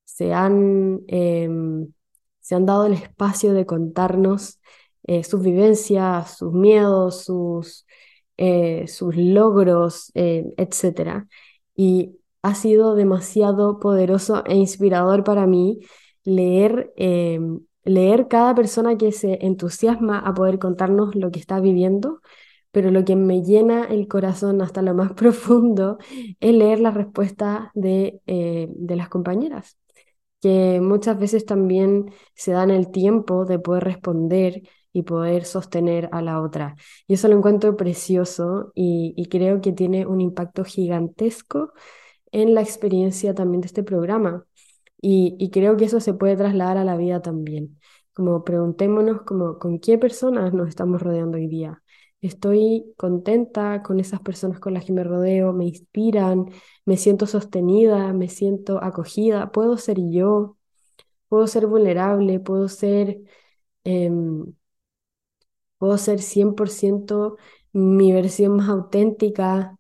se, 0.06 0.34
han, 0.34 1.02
em, 1.08 1.92
se 2.52 2.56
han 2.56 2.66
dado 2.66 2.86
el 2.86 2.94
espacio 2.94 3.54
de 3.54 3.66
contarnos 3.66 4.60
eh, 5.04 5.24
sus 5.24 5.42
vivencias, 5.42 6.38
sus 6.38 6.52
miedos, 6.52 7.24
sus, 7.24 7.86
eh, 8.36 8.90
sus 8.90 9.16
logros, 9.16 10.12
etc. 10.14 11.28
Y 11.76 12.18
ha 12.42 12.56
sido 12.56 12.96
demasiado 12.96 13.80
poderoso 13.80 14.44
e 14.46 14.56
inspirador 14.58 15.24
para 15.24 15.48
mí 15.48 15.80
leer, 16.26 16.92
leer 17.86 18.28
cada 18.28 18.54
persona 18.54 18.98
que 18.98 19.14
se 19.14 19.46
entusiasma 19.46 20.20
a 20.20 20.34
poder 20.34 20.60
contarnos 20.60 21.16
lo 21.16 21.32
que 21.32 21.40
está 21.40 21.62
viviendo 21.62 22.20
pero 22.72 22.92
lo 22.92 23.06
que 23.06 23.16
me 23.16 23.44
llena 23.44 23.86
el 23.86 24.08
corazón 24.08 24.62
hasta 24.62 24.82
lo 24.82 24.94
más 24.94 25.14
profundo 25.16 25.98
es 26.40 26.54
leer 26.54 26.80
la 26.80 26.92
respuesta 26.92 27.72
de, 27.76 28.22
eh, 28.28 28.68
de 28.72 28.96
las 28.96 29.10
compañeras, 29.10 29.78
que 30.42 30.82
muchas 30.82 31.20
veces 31.20 31.46
también 31.46 32.12
se 32.36 32.52
dan 32.52 32.72
el 32.72 32.92
tiempo 32.92 33.46
de 33.46 33.60
poder 33.60 33.84
responder 33.86 34.64
y 34.94 35.04
poder 35.04 35.46
sostener 35.46 36.10
a 36.12 36.22
la 36.22 36.42
otra. 36.42 36.76
Y 37.08 37.14
eso 37.16 37.28
lo 37.28 37.38
encuentro 37.38 37.78
precioso 37.78 38.72
y, 38.76 39.28
creo 39.30 39.62
que 39.62 39.72
tiene 39.72 40.06
un 40.06 40.22
impacto 40.22 40.64
gigantesco 40.66 41.74
en 42.32 42.54
la 42.56 42.62
experiencia 42.62 43.34
también 43.36 43.62
de 43.62 43.68
este 43.68 43.84
programa. 43.84 44.46
Y, 45.02 45.36
y 45.40 45.50
creo 45.52 45.78
que 45.78 45.86
eso 45.86 46.00
se 46.00 46.14
puede 46.14 46.36
trasladar 46.38 46.78
a 46.78 46.84
la 46.86 46.98
vida 46.98 47.22
también. 47.22 47.80
Como 48.14 48.44
preguntémonos 48.44 49.22
como, 49.24 49.58
con 49.60 49.80
qué 49.80 49.98
personas 49.98 50.54
nos 50.54 50.70
estamos 50.70 51.02
rodeando 51.02 51.38
hoy 51.38 51.48
día 51.48 51.81
Estoy 52.22 52.94
contenta 52.98 53.82
con 53.84 54.00
esas 54.00 54.22
personas 54.22 54.60
con 54.60 54.74
las 54.76 54.86
que 54.86 54.94
me 54.94 55.04
rodeo, 55.04 55.54
me 55.54 55.66
inspiran, 55.66 56.46
me 56.86 56.98
siento 56.98 57.26
sostenida, 57.28 58.14
me 58.14 58.30
siento 58.30 58.84
acogida, 58.84 59.52
puedo 59.52 59.78
ser 59.78 59.98
yo, 60.12 60.58
puedo 61.30 61.48
ser 61.48 61.68
vulnerable, 61.68 62.40
puedo 62.42 62.70
ser, 62.70 63.22
em, 63.86 64.46
puedo 65.78 65.98
ser 65.98 66.22
100% 66.22 67.38
mi 67.74 68.12
versión 68.14 68.58
más 68.58 68.70
auténtica, 68.70 69.78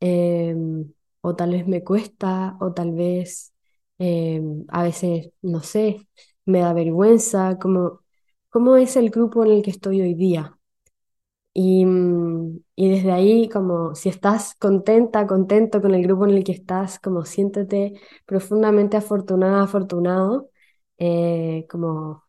em, 0.00 0.92
o 1.22 1.36
tal 1.36 1.52
vez 1.52 1.66
me 1.68 1.84
cuesta, 1.84 2.56
o 2.60 2.72
tal 2.74 2.92
vez 2.92 3.54
em, 3.98 4.64
a 4.68 4.82
veces, 4.84 5.30
no 5.42 5.62
sé, 5.62 6.08
me 6.46 6.60
da 6.60 6.72
vergüenza, 6.74 7.58
como, 7.60 8.00
¿cómo 8.50 8.76
es 8.76 8.96
el 8.96 9.10
grupo 9.10 9.44
en 9.44 9.52
el 9.52 9.62
que 9.62 9.70
estoy 9.72 10.02
hoy 10.02 10.14
día? 10.14 10.58
Y, 11.54 11.84
mm, 11.84 12.60
y, 12.76 12.90
desde 12.90 13.12
ahí, 13.12 13.48
como 13.48 13.94
si 13.94 14.08
estás 14.08 14.54
contenta, 14.58 15.26
contento 15.26 15.82
con 15.82 15.94
el 15.94 16.02
grupo 16.02 16.24
en 16.26 16.30
el 16.36 16.44
que 16.44 16.52
estás, 16.52 16.98
como 16.98 17.24
siéntete 17.26 17.94
profundamente 18.26 18.96
afortunada, 18.96 19.62
afortunado, 19.64 20.50
eh, 20.98 21.66
como 21.70 22.24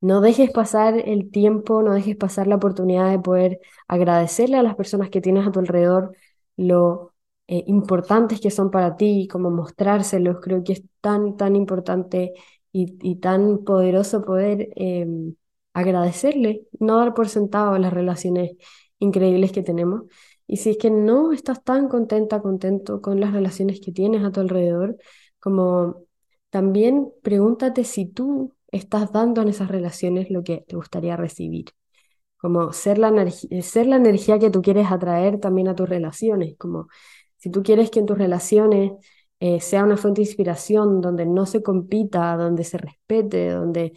no 0.00 0.20
dejes 0.20 0.50
pasar 0.52 0.94
el 1.08 1.30
tiempo, 1.30 1.82
no 1.82 1.92
dejes 1.92 2.16
pasar 2.16 2.46
la 2.46 2.56
oportunidad 2.56 3.10
de 3.10 3.18
poder 3.18 3.60
agradecerle 3.88 4.56
a 4.58 4.62
las 4.62 4.76
personas 4.76 5.10
que 5.10 5.20
tienes 5.20 5.46
a 5.46 5.50
tu 5.52 5.58
alrededor 5.60 6.16
lo 6.56 7.14
eh, 7.48 7.64
importantes 7.66 8.40
que 8.40 8.50
son 8.50 8.70
para 8.70 8.96
ti, 8.96 9.26
como 9.30 9.50
mostrárselos. 9.50 10.38
Creo 10.40 10.62
que 10.64 10.74
es 10.74 10.82
tan, 11.00 11.36
tan 11.36 11.56
importante 11.56 12.32
y, 12.72 12.96
y 13.02 13.16
tan 13.16 13.58
poderoso 13.64 14.22
poder 14.22 14.68
em, 14.76 15.34
agradecerle, 15.78 16.66
no 16.80 16.98
dar 16.98 17.14
por 17.14 17.28
sentado 17.28 17.76
las 17.78 17.92
relaciones 17.92 18.52
increíbles 18.98 19.52
que 19.52 19.62
tenemos. 19.62 20.02
Y 20.46 20.56
si 20.58 20.70
es 20.70 20.78
que 20.78 20.90
no 20.90 21.32
estás 21.32 21.62
tan 21.62 21.88
contenta, 21.88 22.40
contento 22.40 23.02
con 23.02 23.20
las 23.20 23.32
relaciones 23.32 23.80
que 23.80 23.92
tienes 23.92 24.24
a 24.24 24.32
tu 24.32 24.40
alrededor, 24.40 24.96
como 25.40 26.04
también 26.50 27.12
pregúntate 27.22 27.84
si 27.84 28.06
tú 28.06 28.54
estás 28.72 29.12
dando 29.12 29.42
en 29.42 29.48
esas 29.48 29.68
relaciones 29.68 30.30
lo 30.30 30.42
que 30.42 30.64
te 30.66 30.76
gustaría 30.76 31.16
recibir. 31.16 31.66
Como 32.38 32.72
ser 32.72 32.98
la, 32.98 33.10
la 33.10 33.96
energía 33.96 34.38
que 34.38 34.50
tú 34.50 34.62
quieres 34.62 34.90
atraer 34.90 35.40
también 35.40 35.68
a 35.68 35.74
tus 35.74 35.88
relaciones. 35.88 36.56
Como 36.56 36.88
si 37.36 37.50
tú 37.50 37.62
quieres 37.62 37.90
que 37.90 38.00
en 38.00 38.06
tus 38.06 38.18
relaciones 38.18 38.92
eh, 39.40 39.60
sea 39.60 39.84
una 39.84 39.96
fuente 39.96 40.20
de 40.20 40.28
inspiración, 40.28 41.00
donde 41.00 41.26
no 41.26 41.46
se 41.46 41.62
compita, 41.62 42.36
donde 42.36 42.64
se 42.64 42.78
respete, 42.78 43.50
donde 43.50 43.92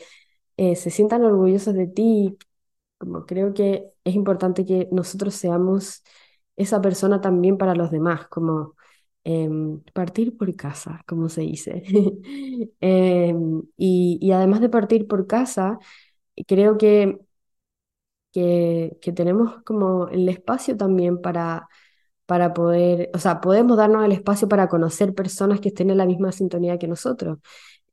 eh, 0.62 0.76
se 0.76 0.90
sientan 0.92 1.24
orgullosos 1.26 1.74
de 1.76 1.88
ti. 1.88 2.38
Como 2.98 3.26
creo 3.26 3.54
que 3.54 3.86
es 4.04 4.16
importante 4.16 4.66
que 4.66 4.88
nosotros 4.92 5.36
seamos 5.36 6.04
esa 6.56 6.82
persona 6.82 7.22
también 7.22 7.58
para 7.58 7.76
los 7.76 7.92
demás, 7.92 8.28
como 8.30 8.76
em, 9.24 9.82
partir 9.94 10.38
por 10.38 10.56
casa, 10.56 11.04
como 11.08 11.30
se 11.30 11.42
dice. 11.42 11.84
Em, 12.82 13.62
y, 13.78 14.20
y, 14.22 14.32
además 14.34 14.62
de 14.62 14.70
partir 14.70 15.08
por 15.08 15.28
casa, 15.28 15.80
creo 16.48 16.78
que, 16.78 17.20
que, 18.32 18.98
que 19.02 19.12
tenemos 19.12 19.62
como 19.64 20.08
el 20.08 20.28
espacio 20.30 20.78
también 20.78 21.22
para 21.22 21.68
para 22.28 22.54
poder, 22.56 23.12
o 23.14 23.20
sea, 23.20 23.42
podemos 23.42 23.78
darnos 23.78 24.06
el 24.06 24.12
espacio 24.14 24.50
para 24.50 24.70
conocer 24.70 25.14
personas 25.16 25.62
que 25.62 25.70
estén 25.70 25.92
en 25.92 25.98
la 25.98 26.08
misma 26.08 26.32
sintonía 26.32 26.80
que 26.80 26.88
nosotros. 26.88 27.40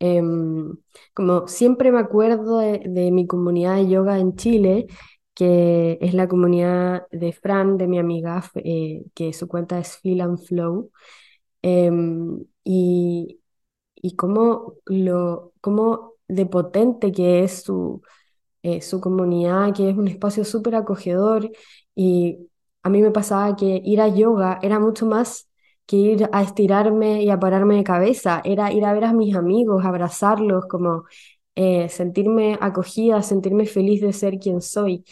Em, 0.00 0.76
como 1.14 1.48
siempre 1.48 1.90
me 1.92 1.98
acuerdo 1.98 2.58
de, 2.58 3.10
mi 3.12 3.26
comunidad 3.26 3.76
de 3.76 3.88
yoga 3.88 4.18
en 4.18 4.36
Chile, 4.36 4.86
que 5.34 5.98
es 6.00 6.14
la 6.14 6.28
comunidad 6.28 7.06
de 7.10 7.32
Fran, 7.32 7.76
de 7.78 7.86
mi 7.88 7.98
amiga, 7.98 8.42
eh, 8.56 9.04
que 9.14 9.32
su 9.32 9.48
cuenta 9.48 9.78
es 9.78 9.96
Feel 9.98 10.20
and 10.20 10.38
Flow. 10.38 10.90
Em, 11.62 12.44
y, 12.64 13.40
y 13.96 14.16
cómo, 14.16 14.74
lo, 14.86 15.52
cómo 15.60 16.14
de 16.28 16.46
potente 16.46 17.12
que 17.12 17.44
es 17.44 17.62
su, 17.64 18.02
eh, 18.62 18.80
su 18.82 19.00
comunidad, 19.00 19.74
que 19.74 19.90
es 19.90 19.96
un 19.96 20.08
espacio 20.08 20.44
súper 20.44 20.74
acogedor. 20.76 21.50
Y 21.94 22.48
a 22.82 22.90
mí 22.90 23.02
me 23.02 23.10
pasaba 23.10 23.56
que 23.56 23.80
ir 23.84 24.00
a 24.00 24.08
yoga 24.08 24.58
era 24.62 24.78
mucho 24.80 25.06
más 25.06 25.47
que 25.88 25.97
ir 25.99 26.30
a 26.33 26.42
estirarme 26.45 27.25
y 27.25 27.30
a 27.30 27.40
pararme 27.40 27.76
de 27.78 27.85
cabeza, 27.85 28.42
era 28.45 28.73
ir 28.73 28.87
a 28.87 28.95
ver 28.95 29.07
a 29.07 29.14
mis 29.14 29.37
amigos, 29.37 29.85
abrazarlos, 29.87 30.66
como 30.68 31.04
eh, 31.57 31.88
sentirme 31.90 32.59
acogida, 32.61 33.23
sentirme 33.23 33.66
feliz 33.66 34.00
de 34.02 34.12
ser 34.14 34.38
quien 34.38 34.62
soy. 34.62 35.04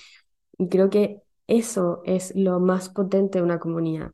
Y 0.58 0.68
creo 0.68 0.90
que 0.90 1.22
eso 1.48 2.02
es 2.04 2.34
lo 2.36 2.60
más 2.60 2.88
potente 2.90 3.38
de 3.38 3.44
una 3.44 3.58
comunidad. 3.60 4.12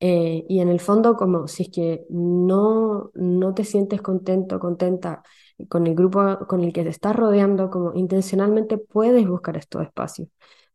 Eh, 0.00 0.44
y 0.48 0.60
en 0.60 0.68
el 0.68 0.78
fondo, 0.80 1.16
como 1.16 1.48
si 1.48 1.64
es 1.64 1.70
que 1.70 2.06
no, 2.10 3.10
no 3.14 3.54
te 3.54 3.64
sientes 3.64 4.00
contento, 4.02 4.60
contenta 4.60 5.22
con 5.68 5.86
el 5.88 5.94
grupo 5.96 6.38
con 6.46 6.62
el 6.62 6.72
que 6.72 6.84
te 6.84 6.90
estás 6.90 7.16
rodeando, 7.16 7.68
como 7.70 7.92
intencionalmente 7.94 8.78
puedes 8.78 9.26
buscar 9.28 9.56
estos 9.56 9.82
espacios. 9.82 10.28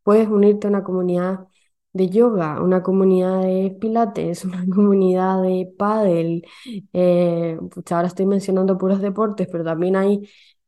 Puedes 0.03 0.27
unirte 0.27 0.67
a 0.67 0.69
una 0.71 0.83
comunidad 0.83 1.47
de 1.93 2.09
yoga, 2.09 2.61
una 2.61 2.81
comunidad 2.83 3.41
de 3.43 3.75
pilates, 3.79 4.45
una 4.45 4.65
comunidad 4.65 5.41
de 5.43 5.71
pádel. 5.77 6.45
Eh, 6.93 7.57
ahora 7.91 8.07
estoy 8.07 8.25
mencionando 8.25 8.77
puros 8.77 9.01
deportes, 9.01 9.47
pero 9.51 9.63
también 9.63 9.95
hay, 9.95 10.21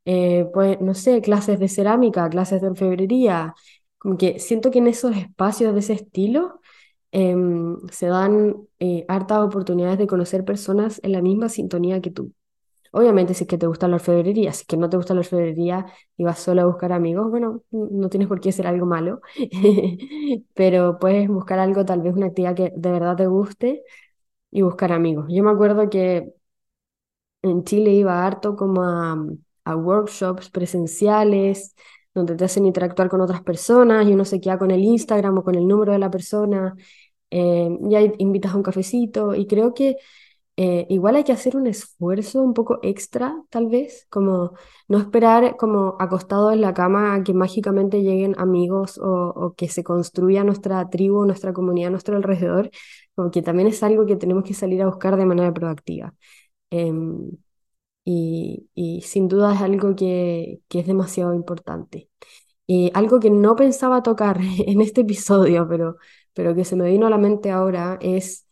eh, 0.04 0.46
pues, 0.54 0.80
no 0.80 0.94
sé, 0.94 1.20
clases 1.22 1.58
de 1.58 1.68
cerámica, 1.68 2.28
clases 2.30 2.60
de 2.62 2.68
orfebrería. 2.68 3.54
Como 3.98 4.16
que 4.16 4.38
siento 4.38 4.70
que 4.70 4.78
en 4.78 4.86
esos 4.88 5.16
espacios 5.16 5.74
de 5.74 5.80
ese 5.80 5.94
estilo 5.94 6.60
em, 7.12 7.78
se 7.90 8.06
dan 8.08 8.56
eh, 8.80 9.04
hartas 9.08 9.40
oportunidades 9.40 9.98
de 9.98 10.06
conocer 10.06 10.44
personas 10.44 11.00
en 11.04 11.12
la 11.12 11.22
misma 11.22 11.48
sintonía 11.48 12.00
que 12.00 12.10
tú. 12.12 12.32
Obviamente, 12.96 13.34
si 13.34 13.44
es 13.44 13.48
que 13.48 13.58
te 13.58 13.66
gusta 13.66 13.88
la 13.88 13.96
orfebrería, 13.96 14.52
si 14.54 14.62
es 14.62 14.66
que 14.66 14.78
no 14.78 14.88
te 14.88 14.96
gusta 14.96 15.12
la 15.12 15.20
orfebrería 15.20 15.84
y 16.16 16.24
vas 16.24 16.38
solo 16.38 16.62
a 16.62 16.64
buscar 16.64 16.92
amigos, 16.92 17.30
bueno, 17.30 17.62
no 17.70 18.08
tienes 18.08 18.26
por 18.26 18.40
qué 18.40 18.48
hacer 18.48 18.66
algo 18.66 18.86
malo, 18.86 19.20
pero 20.54 20.98
puedes 20.98 21.28
buscar 21.28 21.58
algo, 21.58 21.84
tal 21.84 22.00
vez 22.00 22.14
una 22.14 22.28
actividad 22.28 22.54
que 22.56 22.72
de 22.74 22.90
verdad 22.92 23.14
te 23.16 23.26
guste 23.26 23.82
y 24.50 24.62
buscar 24.62 24.92
amigos. 24.92 25.26
Yo 25.28 25.44
me 25.44 25.50
acuerdo 25.50 25.90
que 25.90 26.32
en 27.42 27.64
Chile 27.64 27.92
iba 27.92 28.26
harto 28.26 28.56
como 28.56 28.82
a, 28.82 29.76
workshops 29.76 30.48
presenciales, 30.50 31.74
donde 32.14 32.34
te 32.36 32.44
hacen 32.44 32.64
interactuar 32.66 33.08
con 33.10 33.20
otras 33.20 33.42
personas 33.42 34.06
y 34.06 34.14
uno 34.14 34.24
se 34.24 34.40
queda 34.40 34.58
con 34.58 34.70
el 34.70 34.82
Instagram 34.82 35.38
o 35.38 35.44
con 35.44 35.54
el 35.56 35.66
número 35.68 35.92
de 35.92 35.98
la 35.98 36.10
persona, 36.10 36.74
eh, 37.30 37.68
y 37.90 37.94
ahí 37.94 38.12
invitas 38.18 38.54
a 38.54 38.56
un 38.56 38.62
cafecito, 38.62 39.34
y 39.34 39.46
creo 39.46 39.74
que 39.74 39.96
eh, 40.58 40.86
igual 40.88 41.16
hay 41.16 41.24
que 41.24 41.32
hacer 41.32 41.56
un 41.56 41.66
esfuerzo 41.66 42.40
un 42.42 42.54
poco 42.54 42.78
extra, 42.82 43.42
tal 43.50 43.66
vez, 43.68 44.06
como 44.08 44.52
no 44.88 44.98
esperar 44.98 45.56
como 45.56 45.96
acostado 46.00 46.50
en 46.50 46.62
la 46.62 46.72
cama 46.72 47.14
a 47.14 47.22
que 47.24 47.34
mágicamente 47.34 48.02
lleguen 48.02 48.34
amigos 48.38 48.98
o, 49.02 49.54
que 49.56 49.68
se 49.68 49.84
construya 49.84 50.44
nuestra 50.44 50.88
tribu, 50.88 51.26
nuestra 51.26 51.52
comunidad 51.52 51.90
nuestro 51.90 52.16
alrededor, 52.16 52.70
como 53.14 53.30
que 53.30 53.42
también 53.42 53.68
es 53.68 53.82
algo 53.82 54.06
que 54.06 54.16
tenemos 54.16 54.44
que 54.44 54.54
salir 54.54 54.80
a 54.82 54.86
buscar 54.86 55.16
de 55.16 55.26
manera 55.26 55.52
proactiva. 55.52 56.14
Em, 56.70 57.30
y, 58.04 58.68
y, 58.74 59.02
sin 59.02 59.28
duda 59.28 59.54
es 59.54 59.60
algo 59.62 59.96
que, 59.96 60.60
que 60.68 60.80
es 60.80 60.86
demasiado 60.86 61.34
importante. 61.34 62.08
Y 62.66 62.90
algo 62.94 63.20
que 63.20 63.30
no 63.30 63.56
pensaba 63.56 64.02
tocar 64.02 64.40
en 64.66 64.80
este 64.82 65.02
episodio, 65.02 65.68
pero, 65.68 65.98
pero 66.34 66.54
que 66.54 66.64
se 66.64 66.76
me 66.76 66.90
vino 66.90 67.06
a 67.06 67.10
la 67.10 67.18
mente 67.18 67.50
ahora, 67.50 67.98
es 68.00 68.45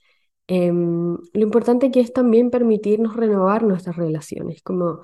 Em, 0.47 1.17
lo 1.33 1.43
importante 1.43 1.91
que 1.91 2.01
es 2.01 2.13
también 2.13 2.51
permitirnos 2.51 3.17
renovar 3.17 3.63
nuestras 3.65 3.97
relaciones. 3.97 4.63
Como 4.63 5.01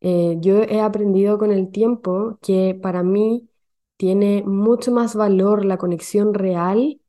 eh, 0.00 0.36
yo 0.40 0.62
he 0.62 0.80
aprendido 0.80 1.38
con 1.38 1.52
el 1.52 1.70
tiempo 1.70 2.38
que 2.42 2.78
para 2.80 3.02
mí 3.02 3.48
tiene 3.96 4.42
mucho 4.46 4.92
más 4.92 5.14
valor 5.16 5.64
la 5.64 5.78
conexión 5.78 6.34
real, 6.34 7.00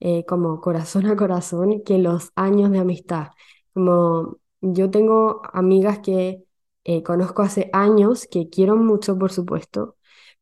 eh, 0.00 0.24
como 0.26 0.60
corazón 0.60 1.06
a 1.06 1.16
corazón, 1.16 1.82
que 1.84 1.98
los 1.98 2.32
años 2.36 2.70
de 2.70 2.78
amistad. 2.78 3.28
Como 3.74 4.38
yo 4.60 4.90
tengo 4.90 5.42
amigas 5.52 5.98
que 6.00 6.44
eh, 6.84 7.02
conozco 7.02 7.42
hace 7.42 7.70
años, 7.72 8.26
que 8.30 8.48
quiero 8.48 8.76
mucho, 8.76 9.18
por 9.18 9.32
supuesto, 9.32 9.96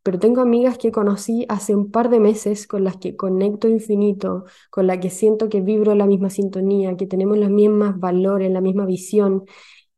pero 0.05 0.21
tengo 0.21 0.43
amigas 0.43 0.79
que 0.79 0.93
conocí 0.93 1.47
hace 1.49 1.75
un 1.75 1.91
par 1.91 2.11
de 2.11 2.21
meses 2.21 2.69
con 2.69 2.85
las 2.85 2.99
que 2.99 3.17
conecto 3.17 3.69
infinito, 3.69 4.45
con 4.71 4.87
las 4.87 4.99
que 4.99 5.11
siento 5.11 5.49
que 5.49 5.63
vibro 5.63 5.95
la 5.97 6.07
misma 6.07 6.31
sintonía, 6.31 6.97
que 6.97 7.07
tenemos 7.07 7.39
los 7.39 7.51
mismos 7.51 7.99
valores, 7.99 8.53
la 8.53 8.61
misma 8.61 8.87
visión, 8.87 9.45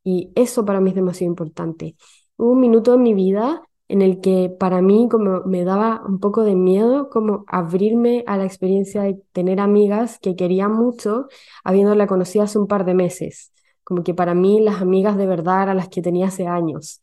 y 0.05 0.31
eso 0.37 0.65
para 0.65 0.81
mí 0.81 0.91
es 0.91 0.97
demasiado 0.97 1.31
importante. 1.33 1.97
Hubo 2.37 2.53
un 2.53 2.61
minuto 2.61 2.95
en 2.95 3.03
mi 3.03 3.15
vida 3.15 3.63
en 3.89 4.03
el 4.03 4.21
que 4.21 4.51
para 4.59 4.81
mí 4.83 5.09
como 5.11 5.43
me 5.45 5.65
daba 5.65 6.03
un 6.07 6.21
poco 6.21 6.43
de 6.45 6.55
miedo 6.57 7.09
como 7.11 7.45
abrirme 7.49 8.25
a 8.27 8.37
la 8.37 8.45
experiencia 8.45 9.03
de 9.03 9.21
tener 9.33 9.61
amigas 9.61 10.19
que 10.21 10.37
quería 10.37 10.69
mucho, 10.69 11.29
habiéndola 11.65 12.07
conocido 12.07 12.45
hace 12.45 12.59
un 12.59 12.67
par 12.69 12.85
de 12.85 12.95
meses. 12.95 13.53
Como 13.85 14.03
que 14.03 14.15
para 14.15 14.35
mí 14.35 14.61
las 14.61 14.83
amigas 14.83 15.17
de 15.17 15.27
verdad 15.27 15.65
eran 15.65 15.77
las 15.77 15.89
que 15.89 16.03
tenía 16.03 16.29
hace 16.29 16.47
años. 16.47 17.01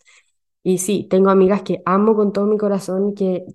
Y 0.64 0.78
sí, 0.80 1.08
tengo 1.10 1.30
amigas 1.30 1.62
que 1.64 1.82
amo 1.86 2.16
con 2.16 2.32
todo 2.34 2.46
mi 2.48 2.58
corazón, 2.58 3.14
que, 3.16 3.46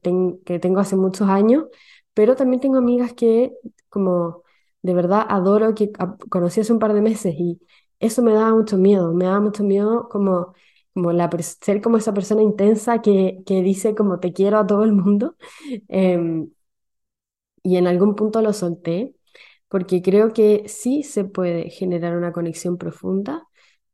que 0.45 0.59
tengo 0.59 0.81
hace 0.81 0.97
muchos 0.97 1.29
años, 1.29 1.67
pero 2.15 2.37
también 2.37 2.61
tengo 2.61 2.77
amigas 2.79 3.13
que 3.15 3.53
como 3.89 4.43
de 4.83 4.95
verdad 4.95 5.25
adoro, 5.29 5.75
que 5.75 5.91
conocí 6.31 6.61
hace 6.61 6.73
un 6.73 6.79
par 6.79 6.93
de 6.95 7.01
meses 7.03 7.35
y 7.39 7.61
eso 8.01 8.23
me 8.23 8.33
daba 8.33 8.55
mucho 8.55 8.77
miedo, 8.79 9.13
me 9.15 9.25
daba 9.27 9.41
mucho 9.41 9.65
miedo 9.65 10.09
como, 10.11 10.55
como 10.95 11.13
la, 11.13 11.31
ser 11.61 11.81
como 11.81 11.97
esa 11.97 12.13
persona 12.15 12.43
intensa 12.43 13.01
que, 13.03 13.39
que 13.47 13.63
dice 13.63 13.95
como 13.95 14.21
te 14.21 14.33
quiero 14.33 14.59
a 14.59 14.67
todo 14.67 14.85
el 14.85 14.93
mundo. 14.93 15.37
Em, 15.89 16.51
y 17.63 17.77
en 17.77 17.87
algún 17.87 18.15
punto 18.15 18.43
lo 18.43 18.53
solté 18.53 19.15
porque 19.69 20.03
creo 20.03 20.33
que 20.33 20.65
sí 20.69 21.03
se 21.03 21.25
puede 21.25 21.71
generar 21.71 22.17
una 22.17 22.33
conexión 22.33 22.79
profunda, 22.79 23.47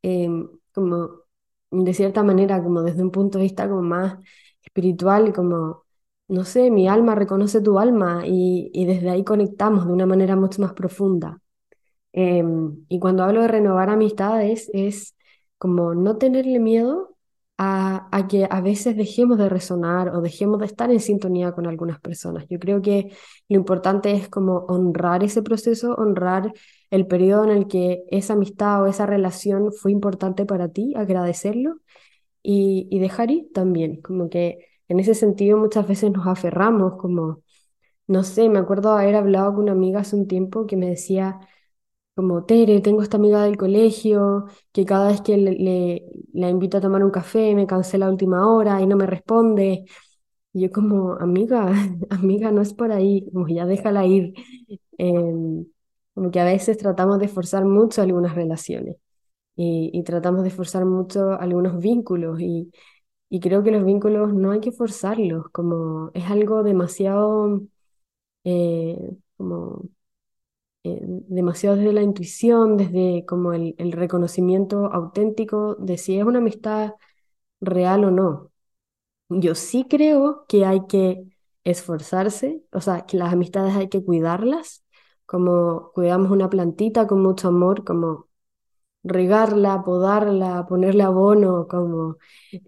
em, 0.03 0.49
como 0.73 1.24
de 1.85 1.95
cierta 1.95 2.23
manera, 2.23 2.63
como 2.63 2.83
desde 2.83 3.03
un 3.03 3.11
punto 3.11 3.39
de 3.39 3.45
vista 3.45 3.69
como 3.69 3.83
más 3.83 4.19
espiritual, 4.63 5.33
como, 5.33 5.85
no 6.29 6.45
sé, 6.45 6.71
mi 6.71 6.89
alma 6.89 7.15
reconoce 7.15 7.61
tu 7.61 7.79
alma 7.79 8.23
y, 8.27 8.71
y 8.75 8.85
desde 8.87 9.11
ahí 9.11 9.25
conectamos 9.25 9.87
de 9.87 9.93
una 9.93 10.07
manera 10.07 10.37
mucho 10.37 10.63
más 10.63 10.73
profunda. 10.75 11.41
Em, 12.13 12.85
y 12.89 12.99
cuando 13.01 13.25
hablo 13.25 13.43
de 13.43 13.49
renovar 13.49 13.91
amistades 13.91 14.71
es 14.73 15.17
como 15.59 15.95
no 15.95 16.17
tenerle 16.19 16.61
miedo 16.61 17.14
a, 17.57 18.09
a, 18.11 18.27
que 18.29 18.47
a 18.51 18.61
veces 18.61 18.97
dejemos 18.97 19.39
de 19.39 19.49
resonar 19.49 20.09
o 20.11 20.21
dejemos 20.21 20.59
de 20.61 20.67
estar 20.67 20.91
en 20.91 21.01
sintonía 21.01 21.53
con 21.53 21.67
algunas 21.67 22.01
personas. 22.01 22.47
Yo 22.49 22.59
creo 22.59 22.83
que 22.83 23.13
lo 23.49 23.57
importante 23.57 24.13
es 24.13 24.29
como 24.29 24.59
honrar 24.69 25.23
ese 25.23 25.43
proceso, 25.43 25.95
honrar 25.95 26.53
el 26.91 27.07
periodo 27.07 27.45
en 27.45 27.51
el 27.51 27.67
que 27.69 28.05
esa 28.11 28.35
amistad 28.35 28.83
o 28.83 28.87
esa 28.87 29.07
relación 29.07 29.73
fue 29.73 29.93
importante 29.93 30.47
para 30.47 30.69
ti, 30.69 30.95
agradecerlo 30.97 31.79
y, 32.43 32.89
y 32.91 32.99
dejar 33.01 33.31
ir 33.31 33.53
también. 33.53 34.01
Como 34.03 34.29
que 34.31 34.59
en 34.89 35.01
ese 35.01 35.15
sentido 35.15 35.59
muchas 35.59 35.87
veces 35.89 36.13
nos 36.13 36.27
aferramos 36.27 36.95
como, 36.99 37.43
no 38.07 38.25
sé, 38.25 38.49
me 38.49 38.59
acuerdo 38.61 38.93
haber 38.93 39.17
hablado 39.17 39.55
con 39.55 39.65
una 39.65 39.73
amiga 39.73 40.01
hace 40.01 40.17
un 40.17 40.29
tiempo 40.29 40.67
que 40.67 40.77
me 40.77 40.89
decía 40.91 41.41
como 42.15 42.45
Tere, 42.45 42.81
tengo 42.81 43.03
esta 43.03 43.17
amiga 43.17 43.43
del 43.45 43.57
colegio 43.57 44.47
que 44.73 44.85
cada 44.85 45.09
vez 45.09 45.21
que 45.23 45.37
le, 45.37 46.05
la 46.33 46.49
invito 46.51 46.79
a 46.79 46.81
tomar 46.81 47.03
un 47.05 47.11
café 47.11 47.55
me 47.55 47.67
cancela 47.67 48.07
a 48.07 48.11
última 48.11 48.49
hora 48.53 48.81
y 48.81 48.87
no 48.87 48.97
me 48.97 49.07
responde. 49.07 49.85
Y 50.53 50.63
yo 50.63 50.73
como, 50.73 51.15
amiga, 51.15 51.73
amiga, 52.11 52.53
no 52.53 52.63
es 52.63 52.75
por 52.75 52.93
ahí, 52.93 53.29
como 53.33 53.49
ya 53.49 53.67
déjala 53.67 54.07
ir. 54.07 54.35
Em, 54.99 55.67
como 56.15 56.31
que 56.31 56.41
a 56.41 56.45
veces 56.45 56.79
tratamos 56.79 57.19
de 57.21 57.29
forzar 57.29 57.65
mucho 57.65 58.03
algunas 58.03 58.35
relaciones 58.37 58.97
y, 59.57 59.91
y 59.95 60.05
tratamos 60.05 60.45
de 60.45 60.51
forzar 60.51 60.85
mucho 60.87 61.33
algunos 61.41 61.79
vínculos 61.81 62.41
y, 62.41 62.73
y 63.31 63.41
creo 63.41 63.63
que 63.65 63.71
los 63.73 63.85
vínculos 63.85 64.35
no 64.35 64.53
hay 64.53 64.61
que 64.61 64.73
forzarlos, 64.73 65.49
como 65.53 66.11
es 66.15 66.25
algo 66.31 66.63
demasiado 66.65 67.63
eh, 68.45 68.99
como 69.37 69.83
eh, 70.85 71.01
demasiado 71.05 71.77
desde 71.77 71.93
la 71.93 72.03
intuición, 72.03 72.77
desde 72.77 73.25
como 73.27 73.53
el, 73.53 73.75
el, 73.79 73.93
reconocimiento 73.93 74.93
auténtico 74.93 75.77
de 75.77 75.99
si 75.99 76.19
es 76.19 76.25
una 76.25 76.39
amistad 76.41 76.93
real 77.61 78.05
o 78.05 78.11
no. 78.11 78.53
Yo 79.29 79.55
sí 79.55 79.87
creo 79.89 80.47
que 80.49 80.67
hay 80.67 80.87
que 80.87 81.25
esforzarse, 81.65 82.63
o 82.73 82.81
sea, 82.81 83.07
que 83.07 83.17
las 83.17 83.33
amistades 83.33 83.75
hay 83.77 83.89
que 83.89 84.05
cuidarlas, 84.05 84.85
como 85.27 85.91
cuidamos 85.95 86.31
una 86.31 86.51
plantita 86.51 87.07
con 87.07 87.23
mucho 87.23 87.49
amor, 87.49 87.85
como 87.85 88.29
regarla, 89.05 89.83
podarla, 89.85 90.67
ponerle 90.67 91.03
abono, 91.03 91.69
como, 91.69 92.17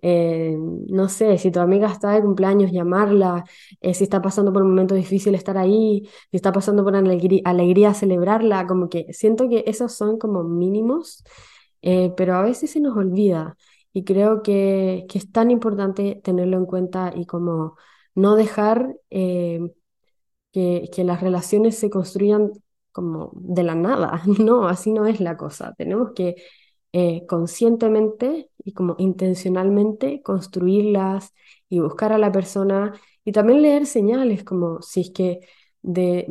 eh, 0.03 0.57
no 0.59 1.09
sé, 1.09 1.39
si 1.39 1.51
tu 1.51 1.61
amiga 1.61 1.91
está 1.91 2.13
de 2.13 2.23
cumpleaños, 2.23 2.71
llamarla, 2.73 3.45
eh, 3.81 3.95
si 3.95 4.05
está 4.05 4.21
pasando 4.23 4.53
por 4.53 4.63
un 4.63 4.69
momento 4.71 4.95
difícil, 4.95 5.35
estar 5.35 5.57
ahí, 5.59 6.09
si 6.31 6.37
está 6.37 6.53
pasando 6.53 6.85
por 6.85 6.95
alegría, 6.95 7.41
alegría 7.45 7.95
celebrarla, 7.95 8.67
como 8.67 8.89
que 8.89 9.13
siento 9.13 9.49
que 9.49 9.65
esos 9.67 9.93
son 9.93 10.19
como 10.19 10.45
mínimos, 10.45 11.25
eh, 11.83 12.13
pero 12.17 12.35
a 12.37 12.43
veces 12.43 12.71
se 12.71 12.81
nos 12.81 12.97
olvida. 12.97 13.57
Y 13.93 14.05
creo 14.05 14.43
que, 14.43 15.07
que, 15.09 15.19
es 15.19 15.33
tan 15.33 15.51
importante 15.51 16.21
tenerlo 16.23 16.59
en 16.59 16.67
cuenta 16.67 17.13
y 17.17 17.25
como 17.27 17.77
no 18.15 18.37
dejar 18.37 18.95
que, 19.09 19.71
que 20.93 21.05
las 21.05 21.21
relaciones 21.21 21.79
se 21.79 21.91
construyan 21.91 22.53
como 22.97 23.33
de 23.37 23.63
la 23.65 23.75
nada. 23.75 24.23
No, 24.41 24.69
así 24.69 24.93
no 24.93 25.07
es 25.07 25.21
la 25.21 25.37
cosa. 25.37 25.75
Tenemos 25.77 26.13
que 26.15 26.37
eh, 26.93 27.27
conscientemente 27.29 28.51
y 28.65 28.73
como 28.73 28.95
intencionalmente 28.99 30.23
construirlas 30.23 31.35
y 31.69 31.81
buscar 31.81 32.13
a 32.13 32.19
la 32.19 32.33
persona 32.33 32.95
y 33.25 33.33
también 33.33 33.63
leer 33.63 33.87
señales 33.87 34.45
como 34.45 34.81
si 34.83 35.03
es 35.03 35.11
que 35.11 35.41
de, 35.83 36.27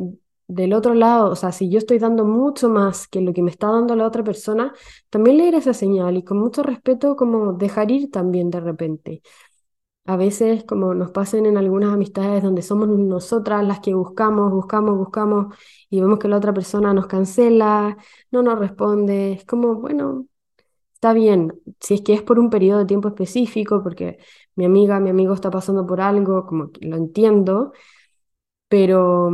del 0.48 0.72
otro 0.74 0.94
lado, 0.94 1.30
o 1.30 1.36
sea, 1.36 1.52
si 1.52 1.70
yo 1.70 1.78
estoy 1.78 1.98
dando 1.98 2.24
mucho 2.24 2.68
más 2.68 3.06
que 3.08 3.20
lo 3.20 3.32
que 3.32 3.42
me 3.42 3.50
está 3.50 3.68
dando 3.68 3.94
la 3.96 4.06
otra 4.06 4.24
persona, 4.24 4.72
también 5.10 5.38
leer 5.38 5.54
esa 5.54 5.74
señal 5.74 6.16
y 6.16 6.24
con 6.24 6.38
mucho 6.38 6.62
respeto 6.62 7.16
como 7.16 7.52
dejar 7.54 7.90
ir 7.90 8.10
también 8.10 8.50
de 8.50 8.60
repente 8.60 9.22
a 10.06 10.16
veces 10.16 10.64
como 10.64 10.94
nos 10.94 11.10
pasen 11.10 11.46
en 11.46 11.56
algunas 11.58 11.92
amistades 11.92 12.42
donde 12.42 12.62
somos 12.62 12.88
nosotras 12.88 13.64
las 13.66 13.80
que 13.80 13.94
buscamos, 13.94 14.52
buscamos, 14.52 14.96
buscamos 14.96 15.54
y 15.90 16.00
vemos 16.00 16.18
que 16.18 16.28
la 16.28 16.36
otra 16.38 16.54
persona 16.54 16.94
nos 16.94 17.06
cancela, 17.06 17.96
no 18.30 18.42
nos 18.42 18.58
responde, 18.58 19.32
es 19.32 19.44
como, 19.44 19.76
bueno, 19.76 20.26
está 20.94 21.12
bien, 21.14 21.52
si 21.80 21.94
es 21.94 22.02
que 22.02 22.14
es 22.14 22.22
por 22.22 22.38
un 22.38 22.50
periodo 22.50 22.80
de 22.80 22.86
tiempo 22.86 23.08
específico, 23.08 23.82
porque 23.82 24.18
mi 24.56 24.64
amiga, 24.66 25.00
mi 25.00 25.10
amigo 25.10 25.34
está 25.34 25.50
pasando 25.50 25.86
por 25.86 26.00
algo, 26.00 26.46
como 26.46 26.70
lo 26.80 26.96
entiendo, 26.96 27.72
pero, 28.68 29.30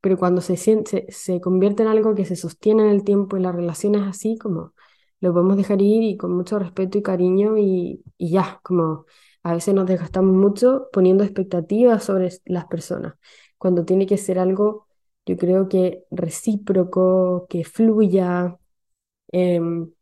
pero 0.00 0.16
cuando 0.18 0.40
se, 0.40 0.56
se, 0.56 0.84
se 1.08 1.40
convierte 1.40 1.82
en 1.82 1.88
algo 1.88 2.14
que 2.14 2.24
se 2.24 2.36
sostiene 2.36 2.82
en 2.84 2.90
el 2.90 3.04
tiempo 3.04 3.36
y 3.36 3.40
la 3.40 3.52
relación 3.52 3.94
es 3.94 4.02
así, 4.02 4.38
como 4.38 4.74
lo 5.20 5.32
podemos 5.32 5.56
dejar 5.56 5.80
ir 5.82 6.02
y 6.02 6.16
con 6.16 6.32
mucho 6.32 6.58
respeto 6.58 6.98
y 6.98 7.02
cariño 7.02 7.56
y, 7.58 8.02
y 8.18 8.30
ya, 8.30 8.60
como 8.64 9.06
a 9.42 9.54
veces 9.54 9.74
nos 9.74 9.86
desgastamos 9.86 10.34
mucho 10.34 10.88
poniendo 10.92 11.24
expectativas 11.24 12.04
sobre 12.04 12.30
las 12.44 12.66
personas, 12.66 13.14
cuando 13.58 13.84
tiene 13.84 14.06
que 14.06 14.18
ser 14.18 14.38
algo, 14.38 14.86
yo 15.26 15.36
creo 15.36 15.68
que 15.68 16.04
recíproco, 16.10 17.46
que 17.48 17.64
fluya. 17.64 18.58
Em, 19.32 19.92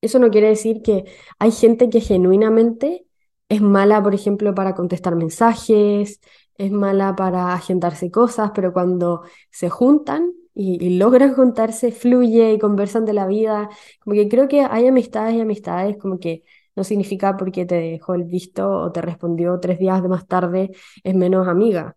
eso 0.00 0.18
no 0.18 0.30
quiere 0.30 0.48
decir 0.48 0.82
que 0.82 1.04
hay 1.38 1.52
gente 1.52 1.90
que 1.90 2.00
genuinamente 2.00 3.06
es 3.48 3.60
mala, 3.60 4.02
por 4.02 4.14
ejemplo, 4.14 4.54
para 4.54 4.74
contestar 4.74 5.16
mensajes, 5.16 6.20
es 6.56 6.70
mala 6.72 7.16
para 7.16 7.52
agendarse 7.54 8.10
cosas, 8.10 8.52
pero 8.54 8.72
cuando 8.72 9.22
se 9.50 9.68
juntan 9.70 10.32
y, 10.54 10.84
y, 10.84 10.98
logran 10.98 11.34
juntarse, 11.34 11.92
fluye 11.92 12.52
y 12.52 12.58
conversan 12.58 13.04
de 13.04 13.12
la 13.14 13.26
vida, 13.26 13.68
como 14.00 14.14
que 14.14 14.28
creo 14.28 14.48
que 14.48 14.62
hay 14.62 14.86
amistades 14.86 15.34
y 15.34 15.40
amistades 15.40 15.96
como 15.98 16.18
que 16.20 16.44
no 16.76 16.84
significa 16.84 17.36
porque 17.36 17.66
te 17.66 17.76
dejó 17.76 18.14
el 18.14 18.24
visto 18.24 18.68
o 18.70 18.92
te 18.92 19.02
respondió 19.02 19.60
tres 19.60 19.78
días 19.78 20.02
de 20.02 20.08
más 20.08 20.26
tarde 20.26 20.70
es 21.04 21.14
menos 21.14 21.48
amiga, 21.48 21.96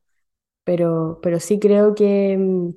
pero, 0.63 1.19
pero 1.23 1.39
sí 1.39 1.59
creo 1.59 1.95
que, 1.95 2.37
mm, 2.37 2.69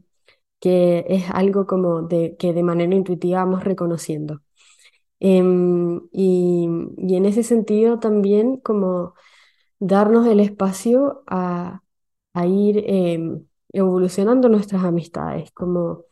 que 0.61 1.07
es 1.09 1.31
algo 1.33 1.67
como 1.67 2.03
de, 2.03 2.37
que 2.39 2.53
de 2.55 2.63
manera 2.65 2.95
intuitiva 2.95 3.45
vamos 3.45 3.65
reconociendo. 3.65 4.43
Em, 5.21 6.01
y, 6.13 6.69
y, 6.99 7.17
en 7.17 7.25
ese 7.27 7.43
sentido 7.43 7.99
también 7.99 8.59
como 8.59 9.15
darnos 9.81 10.27
el 10.29 10.41
espacio 10.41 11.25
a, 11.27 11.83
a 12.35 12.47
ir 12.47 12.85
em, 12.89 13.47
evolucionando 13.73 14.49
nuestras 14.49 14.85
amistades, 14.85 15.51
como 15.53 16.05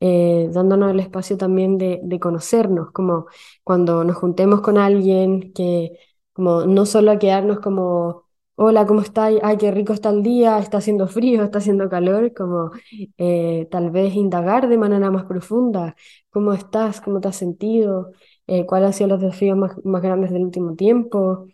eh, 0.00 0.48
dándonos 0.52 0.90
el 0.90 1.00
espacio 1.00 1.36
también 1.36 1.78
de, 1.78 2.00
de, 2.02 2.20
conocernos, 2.20 2.90
como 2.92 3.26
cuando 3.62 4.04
nos 4.04 4.16
juntemos 4.16 4.60
con 4.60 4.78
alguien, 4.78 5.52
que 5.52 5.98
como 6.32 6.66
no 6.66 6.86
solo 6.86 7.18
quedarnos 7.18 7.60
como 7.60 8.24
hola, 8.56 8.86
¿cómo 8.86 9.00
estás? 9.00 9.32
Ay, 9.42 9.56
qué 9.56 9.70
rico 9.70 9.92
está 9.92 10.10
el 10.10 10.22
día, 10.22 10.58
está 10.58 10.78
haciendo 10.78 11.08
frío, 11.08 11.42
está 11.44 11.58
haciendo 11.58 11.88
calor, 11.88 12.32
como 12.34 12.70
eh, 13.18 13.66
tal 13.70 13.90
vez 13.90 14.14
indagar 14.14 14.68
de 14.68 14.78
manera 14.78 15.10
más 15.10 15.24
profunda, 15.24 15.96
¿cómo 16.30 16.52
estás? 16.52 17.00
¿Cómo 17.00 17.20
te 17.20 17.28
has 17.28 17.36
sentido? 17.36 18.12
Eh, 18.46 18.66
¿cuáles 18.66 18.88
han 18.88 18.92
sido 18.94 19.08
los 19.10 19.20
desafíos 19.20 19.56
más, 19.56 19.72
más 19.84 20.02
grandes 20.02 20.30
del 20.32 20.44
último 20.44 20.74
tiempo? 20.76 21.46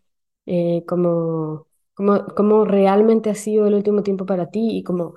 Eh, 0.46 0.85
cómo, 0.87 1.66
cómo, 1.94 2.26
cómo 2.37 2.64
realmente 2.64 3.31
ha 3.31 3.35
sido 3.35 3.66
el 3.66 3.74
último 3.74 4.03
tiempo 4.03 4.26
para 4.26 4.50
ti 4.50 4.79
y 4.79 4.83
cómo 4.83 5.14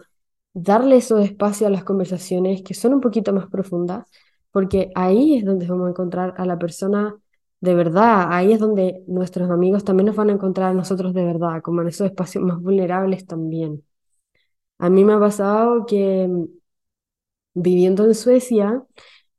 darle 0.53 0.97
esos 0.97 1.21
espacios 1.23 1.67
a 1.67 1.71
las 1.71 1.83
conversaciones 1.83 2.63
que 2.63 2.73
son 2.73 2.93
un 2.93 3.01
poquito 3.01 3.33
más 3.33 3.47
profundas, 3.47 4.05
porque 4.51 4.91
ahí 4.95 5.37
es 5.37 5.45
donde 5.45 5.67
vamos 5.67 5.87
a 5.87 5.89
encontrar 5.91 6.33
a 6.37 6.45
la 6.45 6.57
persona 6.59 7.15
de 7.61 7.73
verdad, 7.75 8.27
ahí 8.31 8.51
es 8.53 8.59
donde 8.59 9.03
nuestros 9.07 9.49
amigos 9.49 9.83
también 9.85 10.07
nos 10.07 10.15
van 10.17 10.29
a 10.29 10.33
encontrar 10.33 10.71
a 10.71 10.73
nosotros 10.73 11.13
de 11.13 11.23
verdad, 11.25 11.61
como 11.61 11.81
en 11.81 11.87
esos 11.87 12.07
espacios 12.07 12.43
más 12.43 12.59
vulnerables 12.61 13.25
también. 13.25 13.83
A 14.79 14.89
mí 14.89 15.05
me 15.05 15.13
ha 15.13 15.19
pasado 15.19 15.85
que 15.87 16.27
mm, 16.29 16.45
viviendo 17.53 18.05
en 18.05 18.15
Suecia, 18.15 18.83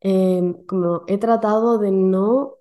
em, 0.00 0.55
como 0.66 1.03
he 1.09 1.18
tratado 1.18 1.79
de 1.79 1.90
no 1.92 2.55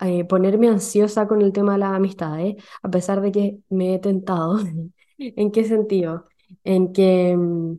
eh, 0.00 0.24
ponerme 0.24 0.68
ansiosa 0.68 1.28
con 1.28 1.42
el 1.42 1.52
tema 1.52 1.74
de 1.74 1.78
las 1.80 1.92
amistades, 1.94 2.56
a 2.82 2.90
pesar 2.90 3.20
de 3.20 3.32
que 3.32 3.60
me 3.70 3.94
he 3.94 3.98
tentado. 4.00 4.58
¿En 5.18 5.52
qué 5.52 5.64
sentido? 5.64 6.26
En 6.64 6.92
que 6.92 7.36
mm, 7.36 7.78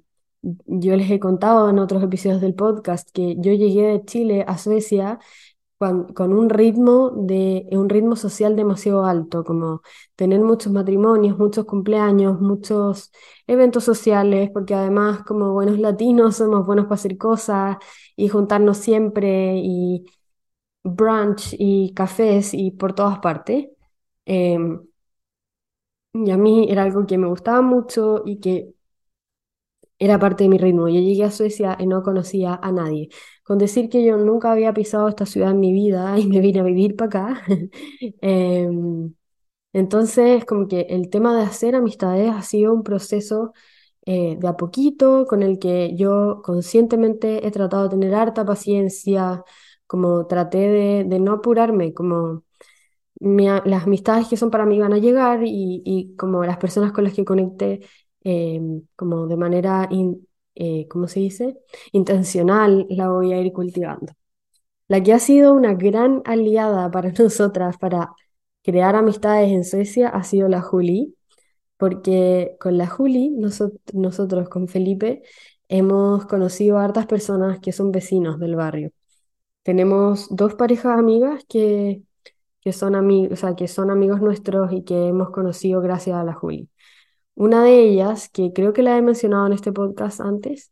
yo 0.67 0.95
les 0.95 1.10
he 1.12 1.19
contado 1.19 1.69
en 1.69 1.80
otros 1.80 2.04
episodios 2.04 2.41
del 2.41 2.56
podcast 2.56 3.10
que 3.12 3.36
yo 3.38 3.54
llegué 3.54 3.84
de 3.88 4.06
Chile 4.06 4.45
a 4.47 4.58
Suecia 4.58 5.19
con, 5.78 6.13
con 6.13 6.34
un 6.34 6.49
ritmo 6.49 7.12
de 7.12 7.67
un 7.71 7.89
ritmo 7.89 8.15
social 8.15 8.56
demasiado 8.56 9.06
alto, 9.06 9.43
como 9.43 9.82
tener 10.15 10.39
muchos 10.41 10.71
matrimonios, 10.71 11.38
muchos 11.38 11.65
cumpleaños, 11.65 12.39
muchos 12.39 13.12
eventos 13.47 13.84
sociales, 13.84 14.49
porque 14.54 14.73
además 14.75 15.23
como 15.23 15.54
buenos 15.54 15.80
latinos 15.80 16.38
somos 16.38 16.65
buenos 16.65 16.86
para 16.86 16.95
hacer 16.95 17.17
cosas 17.17 17.78
y 18.15 18.30
juntarnos 18.30 18.78
siempre 18.78 19.58
y 19.58 20.06
brunch 20.84 21.56
y 21.60 21.93
cafés 21.93 22.54
y 22.54 22.71
por 22.71 22.93
todas 22.93 23.19
partes. 23.19 23.67
Em, 24.25 24.82
y 26.25 26.32
a 26.32 26.38
mí 26.38 26.67
era 26.69 26.84
algo 26.84 27.06
que 27.08 27.17
me 27.17 27.28
gustaba 27.28 27.62
mucho 27.62 28.23
y 28.25 28.39
que 28.39 28.73
era 29.99 30.19
parte 30.19 30.43
de 30.43 30.49
mi 30.49 30.58
ritmo. 30.58 30.89
Yo 30.89 30.99
llegué 30.99 31.23
a 31.23 31.32
Suecia 31.32 31.78
y 31.80 31.88
no 31.88 32.04
conocía 32.04 32.60
a 32.62 32.71
nadie. 32.71 33.10
Con 33.43 33.58
decir 33.58 33.89
que 33.89 34.04
yo 34.04 34.17
nunca 34.17 34.51
había 34.51 34.73
pisado 34.73 35.08
esta 35.08 35.25
ciudad 35.25 35.51
en 35.51 35.60
mi 35.60 35.71
vida 35.73 36.17
y 36.19 36.28
me 36.28 36.39
vine 36.41 36.60
a 36.60 36.63
vivir 36.63 36.95
para 36.95 37.08
acá. 37.32 37.43
Em, 38.21 39.13
entonces, 39.73 40.45
como 40.45 40.67
que 40.69 40.82
el 40.91 41.10
tema 41.12 41.38
de 41.38 41.43
hacer 41.43 41.75
amistades 41.75 42.32
ha 42.32 42.43
sido 42.43 42.73
un 42.73 42.84
proceso 42.84 43.54
eh, 44.06 44.38
de 44.39 44.49
a 44.49 44.58
poquito 44.58 45.28
con 45.28 45.43
el 45.43 45.60
que 45.60 45.95
yo 45.97 46.41
conscientemente 46.45 47.47
he 47.47 47.51
tratado 47.51 47.86
de 47.86 47.91
tener 47.91 48.15
harta 48.15 48.45
paciencia, 48.45 49.43
como 49.88 50.28
traté 50.28 50.60
de, 50.69 51.06
de 51.06 51.19
no 51.21 51.34
apurarme, 51.36 51.93
como 51.95 52.44
las 53.19 53.84
amistades 53.84 54.28
que 54.28 54.38
son 54.38 54.51
para 54.51 54.65
mí 54.65 54.80
van 54.80 54.93
a 54.93 54.97
llegar 54.97 55.43
y, 55.43 55.82
y 55.86 56.15
como 56.15 56.43
las 56.45 56.58
personas 56.58 56.91
con 56.91 57.04
las 57.06 57.13
que 57.13 57.25
conecté 57.25 57.82
em, 58.23 58.82
como 58.95 59.28
de 59.28 59.38
manera, 59.38 59.89
eh, 60.56 60.88
¿cómo 60.89 61.08
se 61.08 61.19
dice? 61.21 61.58
Intencional 61.91 62.86
la 62.89 63.10
voy 63.10 63.34
a 63.34 63.41
ir 63.41 63.54
cultivando. 63.54 64.13
La 64.88 65.01
que 65.04 65.13
ha 65.13 65.19
sido 65.19 65.54
una 65.54 65.73
gran 65.75 66.21
aliada 66.25 66.91
para 66.91 67.12
nosotras 67.19 67.78
para 67.78 68.12
crear 68.63 68.95
amistades 68.95 69.51
en 69.51 69.63
Suecia 69.65 70.10
ha 70.10 70.23
sido 70.23 70.47
la 70.49 70.62
Juli, 70.62 71.15
porque 71.78 72.56
con 72.60 72.78
la 72.78 72.88
Juli, 72.88 73.32
nosotros 73.93 74.49
con 74.49 74.67
Felipe, 74.67 75.23
hemos 75.67 76.25
conocido 76.28 76.78
a 76.78 76.86
hartas 76.86 77.08
personas 77.08 77.60
que 77.60 77.71
son 77.71 77.91
vecinos 77.91 78.39
del 78.39 78.56
barrio. 78.56 78.91
Tenemos 79.63 80.28
dos 80.36 80.56
parejas 80.56 80.97
amigas 80.97 81.43
que, 81.49 82.04
que 82.65 82.73
son 82.73 82.95
amigos, 82.95 83.34
o 83.34 83.38
sea, 83.38 83.56
que 83.56 83.67
son 83.69 83.91
amigos 83.91 84.21
nuestros 84.21 84.73
y 84.73 84.84
que 84.84 85.08
hemos 85.10 85.32
conocido 85.32 85.82
gracias 85.82 86.17
a 86.17 86.25
la 86.25 86.34
Juli. 86.34 86.69
Una 87.36 87.63
de 87.63 87.80
ellas, 87.82 88.30
que 88.30 88.54
creo 88.54 88.73
que 88.73 88.84
la 88.84 88.97
he 88.97 89.01
mencionado 89.04 89.47
en 89.47 89.54
este 89.54 89.73
podcast 89.73 90.21
antes, 90.21 90.71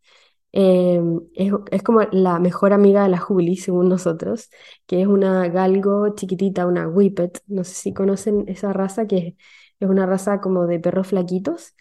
em, 0.51 1.21
es, 1.35 1.53
es, 1.71 1.83
como 1.83 2.01
la 2.11 2.39
mejor 2.39 2.73
amiga 2.73 3.03
de 3.03 3.09
la 3.09 3.19
Juli, 3.19 3.57
según 3.57 3.89
nosotros, 3.89 4.49
que 4.87 5.01
es 5.01 5.07
una 5.07 5.47
galgo 5.49 6.15
chiquitita, 6.15 6.65
una 6.67 6.87
whippet. 6.87 7.41
No 7.47 7.63
sé 7.63 7.75
si 7.75 7.93
conocen 7.93 8.45
esa 8.47 8.73
raza, 8.73 9.07
que 9.07 9.17
es, 9.17 9.35
es 9.79 9.89
una 9.89 10.05
raza 10.05 10.41
como 10.41 10.67
de 10.67 10.79
perros 10.79 11.07
flaquitos, 11.07 11.75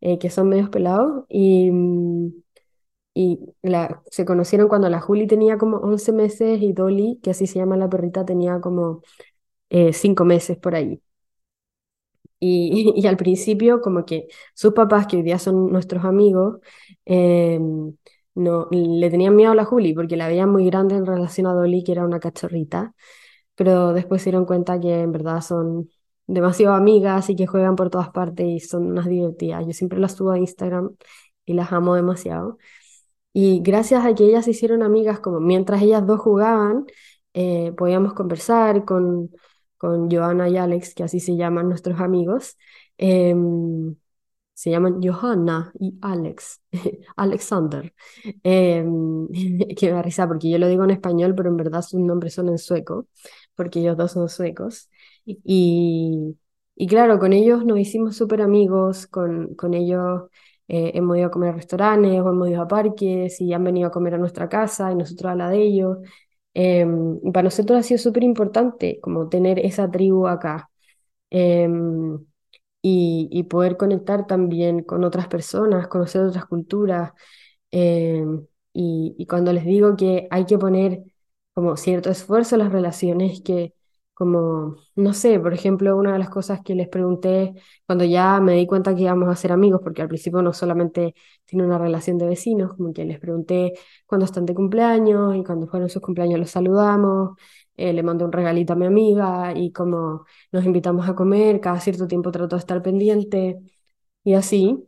eh, 0.00 0.18
que 0.18 0.30
son 0.30 0.48
medios 0.48 0.70
pelados. 0.70 1.24
Y, 1.28 1.70
y 3.14 3.40
la, 3.62 4.02
se 4.10 4.24
conocieron 4.24 4.68
cuando 4.68 4.88
la 4.88 5.00
Juli 5.00 5.26
tenía 5.26 5.58
como 5.58 5.78
11 5.78 6.12
meses 6.12 6.62
y 6.62 6.72
Dolly, 6.72 7.18
que 7.22 7.30
así 7.30 7.46
se 7.48 7.58
llama 7.58 7.76
la 7.76 7.88
perrita, 7.88 8.24
tenía 8.24 8.60
como 8.60 9.02
5 9.70 10.22
eh, 10.24 10.26
meses 10.26 10.56
por 10.58 10.74
ahí. 10.74 11.00
Y, 12.40 12.92
y, 12.96 13.06
al 13.06 13.16
principio, 13.16 13.80
como 13.80 14.04
que 14.04 14.28
sus 14.54 14.72
papás, 14.72 15.06
que 15.06 15.16
hoy 15.16 15.22
día 15.22 15.38
son 15.38 15.70
nuestros 15.72 16.04
amigos, 16.04 16.58
em, 17.04 17.96
no, 18.34 18.68
le 18.70 19.10
tenían 19.10 19.34
miedo 19.36 19.52
a 19.52 19.54
la 19.54 19.64
Juli 19.64 19.94
porque 19.94 20.16
la 20.16 20.28
veían 20.28 20.50
muy 20.50 20.64
grande 20.66 20.94
en 20.96 21.06
relación 21.06 21.46
a 21.46 21.52
Dolly, 21.54 21.82
que 21.82 21.92
era 21.92 22.04
una 22.04 22.20
cachorrita. 22.20 22.94
Pero 23.54 23.92
después 23.92 24.22
se 24.22 24.30
dieron 24.30 24.46
cuenta 24.46 24.80
que 24.80 25.00
en 25.00 25.12
verdad 25.12 25.40
son 25.42 25.90
demasiado 26.26 26.74
amigas 26.74 27.30
y 27.30 27.36
que 27.36 27.46
juegan 27.46 27.76
por 27.76 27.90
todas 27.90 28.10
partes 28.10 28.46
y 28.46 28.60
son 28.60 28.86
unas 28.92 29.06
divertidas. 29.08 29.66
Yo 29.66 29.72
siempre 29.72 29.98
las 29.98 30.14
subo 30.14 30.32
a 30.32 30.38
Instagram 30.38 30.96
y 31.44 31.54
las 31.54 31.72
amo 31.72 31.94
demasiado. 31.94 32.58
Y 33.32 33.60
gracias 33.62 34.04
a 34.04 34.14
que 34.14 34.24
ellas 34.24 34.44
se 34.44 34.52
hicieron 34.52 34.82
amigas, 34.82 35.20
como 35.20 35.40
mientras 35.40 35.82
ellas 35.82 36.06
dos 36.06 36.20
jugaban, 36.20 36.86
eh, 37.34 37.72
podíamos 37.76 38.14
conversar 38.14 38.84
con 38.84 39.30
con 39.78 40.10
Johanna 40.10 40.48
y 40.48 40.56
Alex, 40.58 40.94
que 40.94 41.04
así 41.04 41.20
se 41.20 41.36
llaman 41.36 41.68
nuestros 41.68 42.00
amigos. 42.00 42.56
Em, 42.98 43.96
se 44.54 44.70
llaman 44.70 45.00
Johanna 45.02 45.72
y 45.78 45.96
Alex, 46.02 46.60
Alexander, 47.16 47.94
em, 48.42 49.28
que 49.76 49.86
me 49.86 49.92
da 49.92 50.02
risa 50.02 50.26
porque 50.28 50.50
yo 50.50 50.58
lo 50.58 50.68
digo 50.68 50.84
en 50.84 50.90
español, 50.90 51.34
pero 51.36 51.48
en 51.50 51.56
verdad 51.56 51.82
sus 51.82 52.00
nombres 52.00 52.34
son 52.34 52.48
en 52.48 52.58
sueco, 52.58 53.06
porque 53.54 53.80
ellos 53.80 53.96
dos 53.96 54.12
son 54.12 54.28
suecos. 54.28 54.90
Y, 55.26 56.36
y 56.74 56.86
claro, 56.86 57.18
con 57.18 57.32
ellos 57.32 57.64
nos 57.64 57.78
hicimos 57.78 58.16
súper 58.16 58.42
amigos, 58.42 59.06
con, 59.06 59.54
con 59.54 59.74
ellos 59.74 60.22
eh, 60.68 60.92
hemos 60.94 61.16
ido 61.18 61.26
a 61.28 61.30
comer 61.30 61.50
a 61.50 61.52
restaurantes 61.52 62.20
o 62.20 62.28
hemos 62.30 62.48
ido 62.50 62.62
a 62.62 62.68
parques 62.68 63.40
y 63.40 63.52
han 63.52 63.64
venido 63.64 63.88
a 63.88 63.90
comer 63.92 64.14
a 64.14 64.18
nuestra 64.18 64.48
casa 64.48 64.90
y 64.92 64.94
nosotros 64.96 65.32
a 65.32 65.34
la 65.36 65.50
de 65.50 65.62
ellos. 65.62 65.98
Em, 66.60 67.20
para 67.32 67.44
nosotros 67.44 67.78
ha 67.78 67.82
sido 67.84 67.98
súper 67.98 68.24
importante 68.24 68.98
como 69.00 69.28
tener 69.28 69.60
esa 69.60 69.88
tribu 69.88 70.26
acá 70.26 70.68
em, 71.30 72.18
y, 72.82 73.44
poder 73.44 73.76
conectar 73.76 74.26
también 74.26 74.82
con 74.84 75.04
otras 75.04 75.28
personas, 75.28 75.88
conocer 75.88 76.22
otras 76.22 76.46
culturas. 76.46 77.12
Em, 77.70 78.46
y, 78.72 79.14
y, 79.18 79.26
cuando 79.26 79.52
les 79.52 79.64
digo 79.64 79.96
que 79.96 80.26
hay 80.30 80.46
que 80.46 80.58
poner 80.58 81.02
como 81.54 81.76
cierto 81.76 82.10
esfuerzo 82.10 82.56
en 82.56 82.60
las 82.60 82.72
relaciones, 82.72 83.40
que 83.42 83.74
como, 84.18 84.76
no 84.96 85.14
sé, 85.14 85.38
por 85.38 85.54
ejemplo, 85.54 85.96
una 85.96 86.12
de 86.12 86.18
las 86.18 86.28
cosas 86.30 86.60
que 86.64 86.74
les 86.74 86.88
pregunté 86.88 87.54
cuando 87.86 88.04
ya 88.04 88.40
me 88.40 88.54
di 88.54 88.66
cuenta 88.66 88.94
que 88.96 89.02
íbamos 89.02 89.28
a 89.28 89.36
ser 89.36 89.52
amigos, 89.52 89.80
porque 89.82 90.02
al 90.02 90.08
principio 90.08 90.42
no 90.42 90.52
solamente 90.52 91.14
tiene 91.44 91.64
una 91.64 91.78
relación 91.78 92.18
de 92.18 92.26
vecinos, 92.26 92.74
como 92.74 92.92
que 92.92 93.04
les 93.04 93.20
pregunté 93.20 93.74
cuándo 94.06 94.24
están 94.26 94.44
de 94.46 94.54
cumpleaños 94.54 95.36
y 95.36 95.44
cuando 95.44 95.68
fueron 95.68 95.88
sus 95.88 96.02
cumpleaños 96.02 96.40
los 96.40 96.50
saludamos, 96.50 97.38
eh, 97.76 97.92
le 97.92 98.02
mandé 98.02 98.24
un 98.24 98.32
regalito 98.32 98.72
a 98.72 98.76
mi 98.76 98.86
amiga 98.86 99.52
y 99.56 99.70
como 99.72 100.24
nos 100.52 100.64
invitamos 100.64 101.08
a 101.08 101.14
comer, 101.14 101.60
cada 101.60 101.78
cierto 101.80 102.08
tiempo 102.08 102.32
trato 102.32 102.56
de 102.56 102.60
estar 102.60 102.82
pendiente 102.82 103.60
y 104.24 104.34
así, 104.34 104.84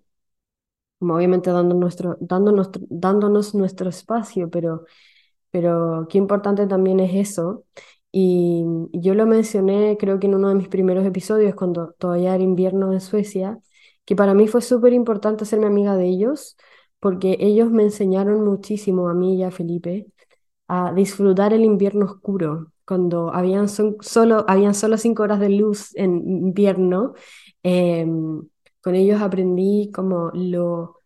como 0.98 1.14
obviamente 1.16 1.50
dando 1.50 1.74
nuestro, 1.74 2.16
dándonos, 2.20 2.70
dándonos 2.88 3.54
nuestro 3.54 3.88
espacio, 3.88 4.50
pero, 4.50 4.84
pero 5.50 6.06
qué 6.10 6.18
importante 6.18 6.66
también 6.66 7.00
es 7.00 7.14
eso 7.30 7.64
y 8.12 8.64
yo 8.92 9.14
lo 9.14 9.26
mencioné, 9.26 9.96
creo 9.98 10.18
que 10.18 10.26
en 10.26 10.34
uno 10.34 10.48
de 10.48 10.54
mis 10.56 10.68
primeros 10.68 11.06
episodios, 11.06 11.54
cuando 11.54 11.92
todavía 11.98 12.34
era 12.34 12.42
invierno 12.44 12.92
en 12.92 13.00
Suecia, 13.00 13.58
que 14.04 14.16
para 14.16 14.34
mí 14.34 14.48
fue 14.48 14.62
súper 14.62 14.92
importante 14.92 15.44
hacerme 15.44 15.66
amiga 15.66 15.96
de 15.96 16.06
ellos, 16.06 16.56
porque 16.98 17.36
ellos 17.40 17.70
me 17.70 17.84
enseñaron 17.84 18.44
muchísimo 18.44 19.08
a 19.08 19.14
mí 19.14 19.36
y 19.38 19.42
a 19.44 19.50
Felipe 19.50 20.06
a 20.68 20.92
disfrutar 20.92 21.52
el 21.52 21.64
invierno 21.64 22.06
oscuro, 22.06 22.72
cuando 22.86 23.32
habían 23.34 23.68
solo, 23.68 24.44
habían 24.48 24.74
solo 24.74 24.98
cinco 24.98 25.22
horas 25.24 25.40
de 25.40 25.50
luz 25.50 25.94
en 25.96 26.16
invierno. 26.28 27.14
Em, 27.62 28.42
con 28.80 28.94
ellos 28.94 29.20
aprendí 29.22 29.90
como 29.92 30.30
lo, 30.34 30.96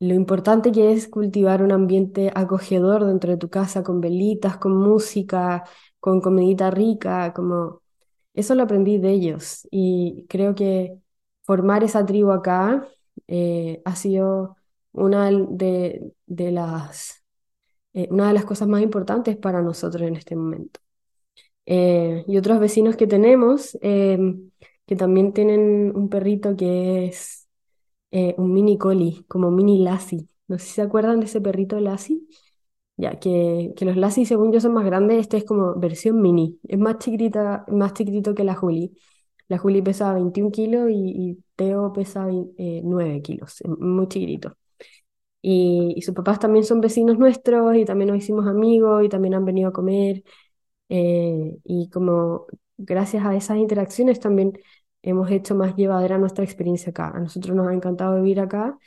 lo 0.00 0.14
importante 0.14 0.72
que 0.72 0.92
es 0.92 1.08
cultivar 1.08 1.62
un 1.62 1.72
ambiente 1.72 2.30
acogedor 2.34 3.04
dentro 3.06 3.30
de 3.32 3.38
tu 3.38 3.48
casa, 3.50 3.82
con 3.82 4.00
velitas, 4.00 4.58
con 4.58 4.76
música, 4.76 5.64
con 6.06 6.20
comidita 6.20 6.70
rica, 6.70 7.32
como 7.34 7.82
eso 8.32 8.54
lo 8.54 8.62
aprendí 8.62 8.98
de 8.98 9.10
ellos 9.10 9.66
y 9.72 10.24
creo 10.28 10.54
que 10.54 10.96
formar 11.42 11.82
esa 11.82 12.06
tribu 12.06 12.30
acá 12.30 12.86
eh, 13.26 13.82
ha 13.84 13.96
sido 13.96 14.56
una 14.92 15.28
de, 15.32 16.12
de 16.26 16.52
las, 16.52 17.24
eh, 17.94 18.08
una 18.10 18.28
de 18.28 18.34
las 18.34 18.44
cosas 18.46 18.68
más 18.68 18.82
importantes 18.82 19.36
para 19.36 19.62
nosotros 19.62 20.02
en 20.08 20.16
este 20.16 20.36
momento. 20.36 20.80
Eh, 21.66 22.24
y 22.28 22.38
otros 22.38 22.60
vecinos 22.60 22.96
que 22.96 23.06
tenemos, 23.08 23.78
em, 23.82 24.50
que 24.86 24.96
también 24.96 25.32
tienen 25.32 25.92
un 25.96 26.08
perrito 26.08 26.56
que 26.56 27.06
es 27.06 27.48
un 28.38 28.52
mini 28.54 28.78
collie, 28.78 29.24
como 29.28 29.50
mini 29.50 29.82
lassie. 29.84 30.28
No 30.48 30.58
sé 30.58 30.66
si 30.66 30.72
se 30.74 30.82
acuerdan 30.82 31.20
de 31.20 31.26
ese 31.26 31.40
perrito 31.40 31.80
lassie. 31.80 32.22
Ya, 32.96 33.18
que, 33.18 33.72
que 33.76 33.84
los 33.84 33.96
lassie, 33.96 34.24
según 34.24 34.52
yo, 34.52 34.60
son 34.60 34.72
más 34.72 34.84
grandes. 34.84 35.20
Este 35.20 35.36
es 35.38 35.44
como 35.44 35.74
versión 35.74 36.22
mini. 36.22 36.58
Es 36.66 36.78
más 36.78 36.98
chiquitita, 36.98 37.64
más 37.68 37.92
chiquitito 37.94 38.34
que 38.34 38.44
la 38.44 38.54
Julie. 38.54 38.92
La 39.48 39.58
Juli 39.58 39.82
pesa 39.82 40.12
21 40.14 40.50
kilos 40.50 40.90
y, 40.90 41.38
Teo 41.56 41.92
pesa 41.92 42.26
9 42.28 43.16
eh, 43.16 43.22
kilos, 43.22 43.62
muy 43.78 44.08
chiquitito. 44.08 44.56
Y, 45.42 46.02
sus 46.02 46.14
papás 46.14 46.40
también 46.40 46.64
son 46.64 46.80
vecinos 46.80 47.18
nuestros 47.18 47.76
y 47.76 47.84
también 47.84 48.08
nos 48.10 48.18
hicimos 48.18 48.46
amigos 48.46 49.04
y 49.04 49.08
también 49.08 49.34
han 49.34 49.44
venido 49.44 49.68
a 49.70 49.72
comer. 49.72 50.24
Eh, 50.88 51.58
y 51.64 51.90
como 51.90 52.46
gracias 52.76 53.24
a 53.24 53.34
esas 53.36 53.58
interacciones 53.58 54.20
también 54.20 54.58
hemos 55.02 55.30
hecho 55.30 55.54
más 55.54 55.76
llevadera 55.76 56.18
nuestra 56.18 56.44
experiencia 56.44 56.90
acá. 56.90 57.10
A 57.14 57.20
nosotros 57.20 57.56
nos 57.56 57.68
ha 57.68 57.74
encantado 57.74 58.16
vivir 58.16 58.40
acá 58.40 58.78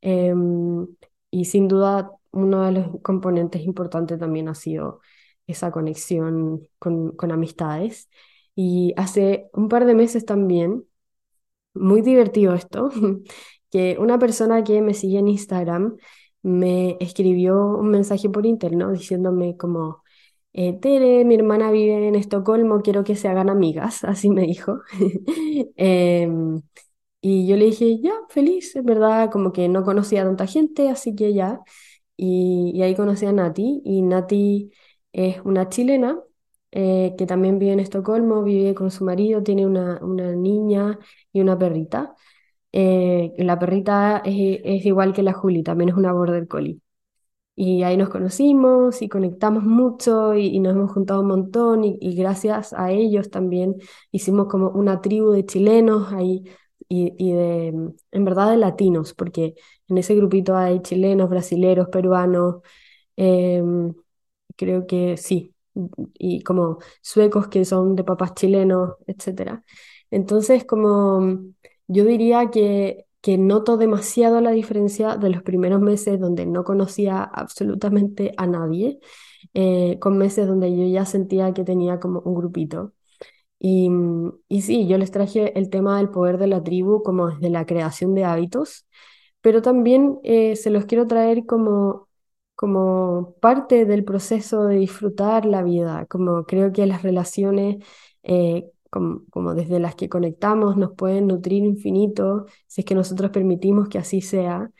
em, 0.00 0.86
y 1.30 1.44
sin 1.46 1.68
duda 1.68 2.12
uno 2.34 2.62
de 2.64 2.72
los 2.72 3.00
componentes 3.02 3.62
importantes 3.62 4.18
también 4.18 4.48
ha 4.48 4.54
sido 4.54 5.00
esa 5.46 5.70
conexión 5.70 6.68
con, 6.78 7.12
con 7.16 7.32
amistades. 7.32 8.08
Y 8.54 8.94
hace 8.96 9.48
un 9.52 9.68
par 9.68 9.84
de 9.86 9.94
meses 9.94 10.24
también, 10.26 10.84
muy 11.74 12.02
divertido 12.02 12.54
esto, 12.54 12.90
que 13.70 13.96
una 13.98 14.18
persona 14.18 14.64
que 14.64 14.80
me 14.82 14.94
sigue 14.94 15.18
en 15.18 15.28
Instagram 15.28 15.96
me 16.42 16.96
escribió 17.00 17.66
un 17.78 17.90
mensaje 17.90 18.28
por 18.30 18.46
interno 18.46 18.92
diciéndome 18.92 19.56
como, 19.56 20.02
eh, 20.52 20.74
Tere, 20.80 21.24
mi 21.24 21.34
hermana 21.36 21.70
vive 21.70 22.06
en 22.08 22.14
Estocolmo, 22.14 22.82
quiero 22.82 23.02
que 23.04 23.16
se 23.16 23.28
hagan 23.28 23.50
amigas, 23.50 24.04
así 24.06 24.30
me 24.30 24.42
dijo. 24.42 24.80
Em, 25.76 26.62
y 27.20 27.46
yo 27.48 27.56
le 27.56 27.66
dije, 27.66 28.00
ya, 28.00 28.12
feliz, 28.28 28.76
en 28.76 28.84
verdad, 28.86 29.30
como 29.30 29.52
que 29.52 29.68
no 29.68 29.84
conocía 29.84 30.22
a 30.22 30.24
tanta 30.26 30.46
gente, 30.46 30.88
así 30.90 31.14
que 31.16 31.32
ya. 31.34 31.60
Y, 32.16 32.80
ahí 32.82 32.94
conocí 32.94 33.26
a 33.26 33.32
Nati, 33.32 33.82
y 33.84 34.02
Nati 34.02 34.70
es 35.12 35.40
una 35.44 35.68
chilena 35.68 36.20
eh, 36.72 37.14
que 37.18 37.26
también 37.26 37.58
vive 37.58 37.72
en 37.72 37.80
Estocolmo, 37.80 38.42
vive 38.42 38.74
con 38.74 38.90
su 38.90 39.04
marido, 39.04 39.42
tiene 39.42 39.66
una, 39.66 39.98
una 40.02 40.34
niña 40.34 40.98
y 41.32 41.40
una 41.40 41.58
perrita. 41.58 42.14
Eh, 42.72 43.32
la 43.38 43.58
perrita 43.58 44.22
es, 44.24 44.84
igual 44.84 45.12
que 45.12 45.22
la 45.22 45.32
Juli, 45.32 45.62
también 45.62 45.90
es 45.90 45.96
una 45.96 46.12
border 46.12 46.48
collie. 46.48 46.80
Y 47.56 47.84
ahí 47.84 47.96
nos 47.96 48.08
conocimos 48.10 49.02
y 49.02 49.08
conectamos 49.08 49.64
mucho 49.64 50.34
y, 50.34 50.58
nos 50.60 50.74
hemos 50.74 50.92
juntado 50.92 51.20
un 51.20 51.28
montón 51.28 51.84
y, 51.84 52.16
gracias 52.16 52.72
a 52.72 52.90
ellos 52.92 53.30
también 53.30 53.76
hicimos 54.10 54.48
como 54.48 54.70
una 54.70 55.00
tribu 55.00 55.30
de 55.32 55.46
chilenos 55.46 56.12
ahí 56.12 56.44
y, 56.88 57.32
de, 57.32 57.68
en 58.12 58.24
verdad 58.24 58.50
de 58.50 58.56
latinos, 58.56 59.14
porque 59.14 59.54
en 59.88 59.98
ese 59.98 60.14
grupito 60.14 60.56
hay 60.56 60.80
chilenos, 60.82 61.30
brasileros, 61.30 61.88
peruanos, 61.88 62.56
em, 63.16 63.94
creo 64.56 64.86
que 64.86 65.16
sí, 65.16 65.54
y 66.18 66.42
como 66.42 66.78
suecos 67.02 67.48
que 67.48 67.64
son 67.64 67.96
de 67.96 68.04
papás 68.04 68.34
chilenos, 68.34 68.94
etc. 69.06 69.64
Entonces, 70.10 70.64
como 70.64 71.40
yo 71.88 72.04
diría 72.04 72.50
que, 72.50 73.06
que 73.20 73.38
noto 73.38 73.76
demasiado 73.76 74.40
la 74.40 74.50
diferencia 74.52 75.16
de 75.16 75.30
los 75.30 75.42
primeros 75.42 75.80
meses 75.80 76.20
donde 76.20 76.46
no 76.46 76.64
conocía 76.64 77.22
absolutamente 77.24 78.32
a 78.36 78.46
nadie, 78.46 79.00
eh, 79.54 79.98
con 80.00 80.18
meses 80.18 80.46
donde 80.46 80.70
yo 80.76 80.86
ya 80.86 81.04
sentía 81.06 81.52
que 81.54 81.64
tenía 81.64 82.00
como 82.00 82.20
un 82.20 82.34
grupito. 82.34 82.92
Y, 83.66 83.88
y 84.48 84.60
sí, 84.62 84.86
yo 84.86 84.98
les 84.98 85.10
traje 85.10 85.58
el 85.58 85.70
tema 85.70 85.96
del 85.96 86.10
poder 86.10 86.36
de 86.38 86.46
la 86.48 86.62
tribu 86.62 87.02
como 87.02 87.30
desde 87.30 87.48
la 87.48 87.64
creación 87.64 88.14
de 88.14 88.24
hábitos, 88.24 88.86
pero 89.40 89.62
también 89.62 90.18
eh, 90.22 90.54
se 90.56 90.68
los 90.70 90.84
quiero 90.86 91.06
traer 91.06 91.46
como 91.46 92.08
como 92.56 93.34
parte 93.40 93.84
del 93.84 94.04
proceso 94.04 94.64
de 94.66 94.76
disfrutar 94.76 95.44
la 95.46 95.62
vida, 95.64 96.06
como 96.06 96.44
creo 96.46 96.72
que 96.72 96.86
las 96.86 97.02
relaciones, 97.02 97.78
eh, 98.22 98.70
como, 98.90 99.54
desde 99.54 99.80
las 99.80 99.96
que 99.96 100.08
conectamos, 100.08 100.76
nos 100.76 100.92
pueden 100.94 101.26
nutrir 101.26 101.64
infinito, 101.64 102.46
si 102.68 102.82
es 102.82 102.84
que 102.86 102.94
nosotros 102.94 103.30
permitimos 103.32 103.88
que 103.88 103.98
así 103.98 104.20
sea, 104.20 104.70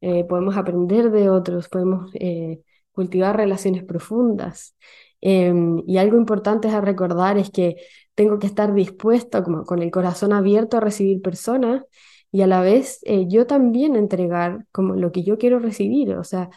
eh, 0.00 0.24
podemos 0.24 0.56
aprender 0.56 1.10
de 1.12 1.30
otros, 1.30 1.68
podemos 1.68 2.10
cultivar 2.92 3.36
relaciones 3.36 3.84
profundas. 3.84 4.74
Em, 5.22 5.82
y 5.86 5.98
algo 5.98 6.18
importante 6.18 6.68
a 6.68 6.80
recordar 6.82 7.38
es 7.38 7.50
que 7.50 7.76
tengo 8.16 8.38
que 8.40 8.46
estar 8.48 8.74
dispuesto, 8.74 9.44
como 9.44 9.64
con 9.64 9.82
el 9.82 9.90
corazón 9.92 10.32
abierto 10.34 10.76
a 10.78 10.80
recibir 10.80 11.22
personas 11.22 11.84
y 12.32 12.42
a 12.42 12.46
la 12.48 12.60
vez 12.62 13.00
yo 13.28 13.46
también 13.46 13.96
entregar 13.96 14.66
como 14.72 14.94
lo 14.96 15.12
que 15.12 15.22
yo 15.24 15.38
quiero 15.38 15.58
recibir, 15.60 16.14
o 16.16 16.24
sea, 16.24 16.50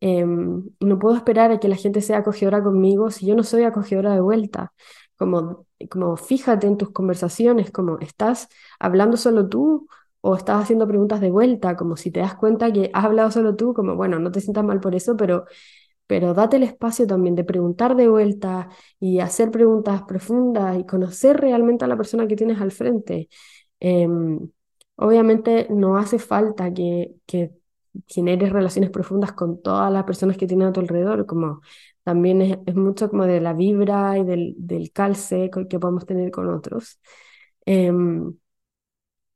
Em, 0.00 0.64
no 0.80 0.98
puedo 0.98 1.16
esperar 1.16 1.50
a 1.50 1.58
que 1.60 1.68
la 1.68 1.76
gente 1.76 2.00
sea 2.02 2.18
acogedora 2.18 2.62
conmigo 2.62 3.10
si 3.10 3.26
yo 3.26 3.34
no 3.36 3.42
soy 3.42 3.62
acogedora 3.64 4.12
de 4.14 4.20
vuelta. 4.20 4.72
Como, 5.16 5.66
como 5.90 6.16
fíjate 6.16 6.66
en 6.66 6.76
tus 6.76 6.90
conversaciones, 6.90 7.70
como 7.70 7.98
estás 8.00 8.48
hablando 8.78 9.16
solo 9.16 9.48
tú 9.48 9.86
o 10.20 10.36
estás 10.36 10.62
haciendo 10.62 10.86
preguntas 10.88 11.20
de 11.20 11.30
vuelta, 11.30 11.76
como 11.76 11.96
si 11.96 12.10
te 12.10 12.20
das 12.20 12.34
cuenta 12.34 12.72
que 12.72 12.90
has 12.92 13.04
hablado 13.04 13.30
solo 13.30 13.56
tú, 13.56 13.72
como 13.74 13.94
bueno, 13.96 14.18
no 14.18 14.30
te 14.32 14.40
sientas 14.40 14.64
mal 14.64 14.80
por 14.80 14.94
eso, 14.94 15.16
pero, 15.16 15.44
pero 16.06 16.34
date 16.34 16.56
el 16.56 16.62
espacio 16.64 17.06
también 17.06 17.34
de 17.34 17.44
preguntar 17.44 17.96
de 17.96 18.08
vuelta 18.08 18.68
y 19.00 19.20
hacer 19.20 19.50
preguntas 19.50 20.02
profundas 20.02 20.78
y 20.78 20.86
conocer 20.86 21.38
realmente 21.38 21.84
a 21.84 21.88
la 21.88 21.96
persona 21.96 22.26
que 22.26 22.36
tienes 22.36 22.60
al 22.60 22.72
frente. 22.72 23.28
Em, 23.80 24.40
obviamente 24.96 25.66
no 25.70 25.96
hace 25.96 26.18
falta 26.18 26.72
que, 26.72 27.14
que 27.26 27.52
generes 28.06 28.52
relaciones 28.52 28.90
profundas 28.90 29.32
con 29.32 29.62
todas 29.62 29.92
las 29.92 30.04
personas 30.04 30.36
que 30.36 30.46
tienes 30.46 30.68
a 30.68 30.72
tu 30.72 30.80
alrededor, 30.80 31.26
como 31.26 31.60
también 32.02 32.42
es, 32.42 32.74
mucho 32.74 33.08
como 33.10 33.26
de 33.26 33.40
la 33.40 33.52
vibra 33.54 34.18
y 34.18 34.24
del, 34.24 34.54
del 34.58 34.92
calce 34.92 35.50
que 35.68 35.78
podemos 35.78 36.06
tener 36.06 36.30
con 36.30 36.48
otros. 36.48 37.00
Em, 37.66 38.34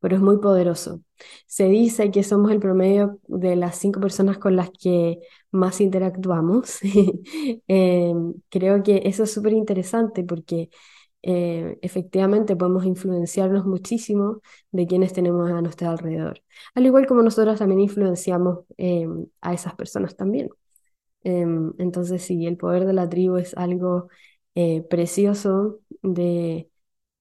pero 0.00 0.16
es 0.16 0.22
muy 0.22 0.38
poderoso. 0.38 1.00
Se 1.46 1.64
dice 1.68 2.10
que 2.10 2.22
somos 2.22 2.52
el 2.52 2.60
promedio 2.60 3.18
de 3.26 3.56
las 3.56 3.76
cinco 3.78 4.00
personas 4.00 4.38
con 4.38 4.56
las 4.56 4.70
que 4.70 5.18
más 5.50 5.80
interactuamos. 5.80 6.78
Em, 7.68 8.34
creo 8.48 8.82
que 8.82 9.02
eso 9.04 9.24
es 9.24 9.32
súper 9.32 9.52
interesante 9.52 10.24
porque 10.24 10.70
eh, 11.22 11.78
efectivamente 11.82 12.56
podemos 12.56 12.84
influenciarnos 12.86 13.66
muchísimo 13.66 14.40
de 14.72 14.86
quienes 14.86 15.12
tenemos 15.12 15.50
a 15.50 15.60
nuestro 15.62 15.90
alrededor. 15.90 16.42
Al 16.74 16.86
igual 16.86 17.06
como 17.06 17.22
nosotros 17.22 17.58
también 17.58 17.80
influenciamos 17.80 18.60
em, 18.76 19.26
a 19.40 19.54
esas 19.54 19.74
personas 19.74 20.16
también. 20.16 20.50
Em, 21.24 21.72
entonces 21.78 22.22
sí, 22.22 22.46
el 22.46 22.56
poder 22.56 22.86
de 22.86 22.92
la 22.92 23.08
tribu 23.08 23.36
es 23.36 23.56
algo 23.56 24.08
eh, 24.54 24.82
precioso 24.82 25.80
de, 26.02 26.70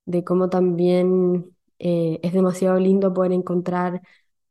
de 0.06 0.24
cómo 0.24 0.50
también 0.50 1.56
eh, 1.80 2.20
es 2.24 2.34
demasiado 2.34 2.80
lindo 2.80 3.14
poder 3.14 3.32
encontrar 3.34 4.02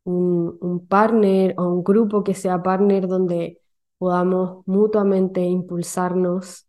un, 0.05 0.59
un 0.61 0.87
partner 0.87 1.55
o 1.59 1.69
un 1.69 1.85
grupo 1.85 2.25
que 2.25 2.35
sea 2.35 2.62
partner 2.62 3.09
donde 3.09 3.61
podamos 3.99 4.65
mutuamente 4.67 5.43
impulsarnos 5.43 6.67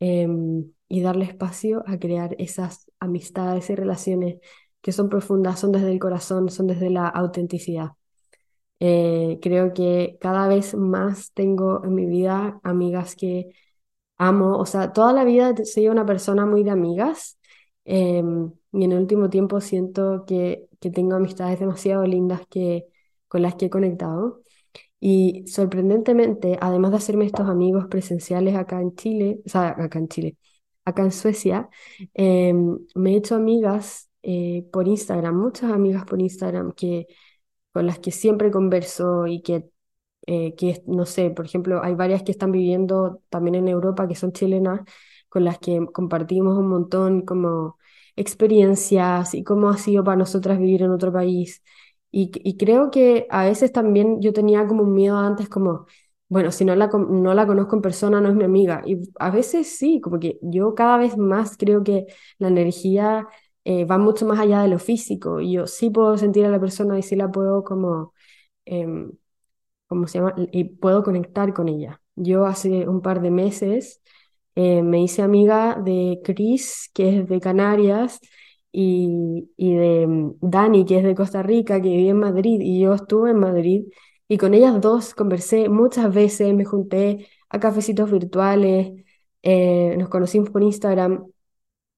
em, 0.00 0.72
y 0.88 1.02
darle 1.02 1.24
espacio 1.26 1.84
a 1.86 1.98
crear 1.98 2.34
esas 2.38 2.90
amistades 3.00 3.70
y 3.70 3.74
relaciones 3.74 4.38
que 4.80 4.92
son 4.92 5.08
profundas, 5.08 5.60
son 5.60 5.72
desde 5.72 5.92
el 5.92 5.98
corazón, 5.98 6.48
son 6.50 6.66
desde 6.66 6.90
la 6.90 7.08
autenticidad. 7.08 7.90
Eh, 8.80 9.38
creo 9.42 9.74
que 9.74 10.16
cada 10.20 10.48
vez 10.48 10.74
más 10.74 11.32
tengo 11.34 11.84
en 11.84 11.94
mi 11.94 12.06
vida 12.06 12.60
amigas 12.64 13.14
que 13.14 13.50
amo, 14.18 14.58
o 14.58 14.66
sea, 14.66 14.92
toda 14.92 15.12
la 15.12 15.24
vida 15.24 15.54
soy 15.64 15.88
una 15.88 16.06
persona 16.06 16.46
muy 16.46 16.64
de 16.64 16.70
amigas 16.70 17.38
em, 17.84 18.52
y 18.72 18.84
en 18.84 18.92
el 18.92 19.00
último 19.00 19.30
tiempo 19.30 19.60
siento 19.60 20.24
que, 20.26 20.68
que 20.80 20.90
tengo 20.90 21.16
amistades 21.16 21.60
demasiado 21.60 22.04
lindas 22.06 22.42
que, 22.48 22.86
con 23.28 23.42
las 23.42 23.54
que 23.56 23.66
he 23.66 23.70
conectado. 23.70 24.42
Y 25.00 25.44
sorprendentemente, 25.46 26.58
además 26.60 26.90
de 26.92 26.96
hacerme 26.98 27.24
estos 27.26 27.48
amigos 27.48 27.86
presenciales 27.88 28.54
acá 28.56 28.80
en 28.82 28.94
Chile, 28.96 29.40
o 29.46 29.48
sea, 29.48 29.68
acá 29.78 29.98
en 29.98 30.08
Chile, 30.08 30.36
acá 30.84 31.02
en 31.02 31.12
Suecia, 31.12 31.68
em, 32.14 32.78
me 32.94 33.14
he 33.14 33.16
hecho 33.16 33.34
amigas 33.36 34.10
eh, 34.22 34.66
por 34.72 34.86
Instagram, 34.88 35.34
muchas 35.36 35.72
amigas 35.72 36.04
por 36.04 36.20
Instagram 36.20 36.72
que, 36.72 37.06
con 37.72 37.86
las 37.86 37.98
que 37.98 38.10
siempre 38.10 38.50
converso 38.50 39.26
y 39.26 39.42
que, 39.42 39.70
eh, 40.26 40.54
que, 40.56 40.82
no 40.86 41.06
sé, 41.06 41.30
por 41.30 41.46
ejemplo, 41.46 41.82
hay 41.82 41.94
varias 41.94 42.22
que 42.22 42.32
están 42.32 42.52
viviendo 42.52 43.22
también 43.30 43.54
en 43.56 43.68
Europa, 43.68 44.08
que 44.08 44.14
son 44.14 44.32
chilenas, 44.32 44.80
con 45.28 45.44
las 45.44 45.58
que 45.58 45.86
compartimos 45.92 46.58
un 46.58 46.68
montón 46.68 47.22
como 47.22 47.78
experiencias 48.16 49.34
y 49.34 49.44
cómo 49.44 49.70
ha 49.70 49.78
sido 49.78 50.04
para 50.04 50.16
nosotras 50.16 50.58
vivir 50.58 50.82
en 50.82 50.90
otro 50.90 51.12
país. 51.12 51.62
Y, 52.12 52.56
creo 52.56 52.90
que 52.90 53.26
a 53.30 53.44
veces 53.44 53.72
también 53.72 54.20
yo 54.20 54.32
tenía 54.32 54.66
como 54.66 54.82
un 54.82 54.94
miedo 54.94 55.16
antes, 55.16 55.48
como, 55.48 55.86
bueno, 56.28 56.50
si 56.52 56.64
no 56.64 56.74
la, 56.74 56.88
no 56.88 57.34
la 57.34 57.46
conozco 57.46 57.76
en 57.76 57.82
persona, 57.82 58.20
no 58.20 58.28
es 58.30 58.34
mi 58.34 58.44
amiga. 58.44 58.82
Y 58.86 58.98
a 59.18 59.30
veces 59.30 59.76
sí, 59.78 60.00
como 60.00 60.18
que 60.18 60.38
yo 60.42 60.74
cada 60.74 60.98
vez 60.98 61.16
más 61.16 61.56
creo 61.56 61.84
que 61.84 62.06
la 62.38 62.48
energía 62.48 63.28
eh, 63.64 63.84
va 63.84 63.98
mucho 63.98 64.26
más 64.26 64.40
allá 64.40 64.62
de 64.62 64.68
lo 64.68 64.78
físico. 64.78 65.40
Y 65.40 65.52
yo 65.52 65.66
sí 65.66 65.90
puedo 65.90 66.16
sentir 66.18 66.44
a 66.46 66.50
la 66.50 66.60
persona 66.60 66.98
y 66.98 67.02
sí 67.02 67.16
la 67.16 67.30
puedo 67.30 67.62
como, 67.64 68.12
eh, 68.66 68.86
¿cómo 69.86 70.06
se 70.06 70.18
llama? 70.18 70.34
Y 70.52 70.64
puedo 70.64 71.02
conectar 71.02 71.52
con 71.52 71.68
ella. 71.68 72.00
Yo 72.16 72.46
hace 72.46 72.88
un 72.88 73.02
par 73.02 73.20
de 73.22 73.30
meses 73.30 74.00
eh, 74.54 74.82
me 74.82 75.02
hice 75.02 75.22
amiga 75.22 75.76
de 75.82 76.20
Chris, 76.24 76.90
que 76.94 77.20
es 77.20 77.28
de 77.28 77.40
Canarias, 77.40 78.20
y, 78.72 79.50
y 79.56 79.74
de 79.74 80.06
mm, 80.06 80.34
Dani, 80.40 80.84
que 80.86 80.98
es 80.98 81.04
de 81.04 81.14
Costa 81.14 81.42
Rica, 81.42 81.80
que 81.80 81.88
vive 81.88 82.10
en 82.10 82.18
Madrid, 82.18 82.60
y 82.60 82.80
yo 82.80 82.94
estuve 82.94 83.30
en 83.30 83.38
Madrid, 83.38 83.84
y 84.28 84.38
con 84.38 84.54
ellas 84.54 84.80
dos 84.80 85.14
conversé 85.14 85.68
muchas 85.68 86.12
veces, 86.14 86.54
me 86.54 86.64
junté 86.64 87.28
a 87.48 87.60
cafecitos 87.60 88.10
virtuales, 88.10 88.92
eh, 89.42 89.96
nos 89.98 90.08
conocimos 90.08 90.50
por 90.50 90.62
Instagram, 90.62 91.26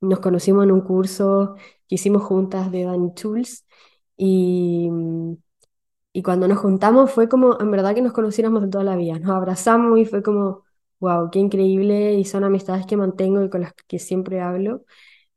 nos 0.01 0.21
conocimos 0.21 0.65
en 0.65 0.73
un 0.73 0.81
curso 0.83 1.55
que 1.89 1.97
hicimos 1.97 2.23
juntas 2.25 2.71
de 2.73 2.85
Dani 2.85 3.15
Tools, 3.15 3.67
y, 4.17 4.89
mm, 4.91 5.35
y 6.13 6.23
cuando 6.23 6.49
nos 6.49 6.59
juntamos 6.59 7.11
fue 7.11 7.29
como, 7.29 7.59
en 7.61 7.71
verdad 7.71 7.95
que 7.95 8.03
nos 8.03 8.13
conociéramos 8.13 8.63
de 8.63 8.69
toda 8.69 8.85
la 8.85 8.97
vida, 8.97 9.19
nos 9.19 9.31
abrazamos 9.31 9.99
y 9.99 10.05
fue 10.05 10.23
como 10.23 10.65
wow, 11.01 11.31
qué 11.31 11.39
increíble 11.41 12.15
y 12.15 12.25
son 12.25 12.45
amistades 12.45 12.87
que 12.87 12.97
mantengo 12.97 13.43
y 13.45 13.51
con 13.51 13.63
las 13.63 13.73
que 13.89 13.99
siempre 13.99 14.41
hablo. 14.41 14.85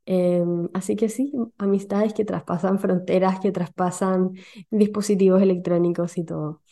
Em, 0.06 0.68
así 0.74 0.96
que 0.96 1.08
sí, 1.08 1.32
amistades 1.58 2.14
que 2.14 2.24
traspasan 2.24 2.78
fronteras, 2.78 3.40
que 3.40 3.52
traspasan 3.52 4.32
dispositivos 4.70 5.42
electrónicos 5.42 6.16
y 6.18 6.24
todo. 6.24 6.62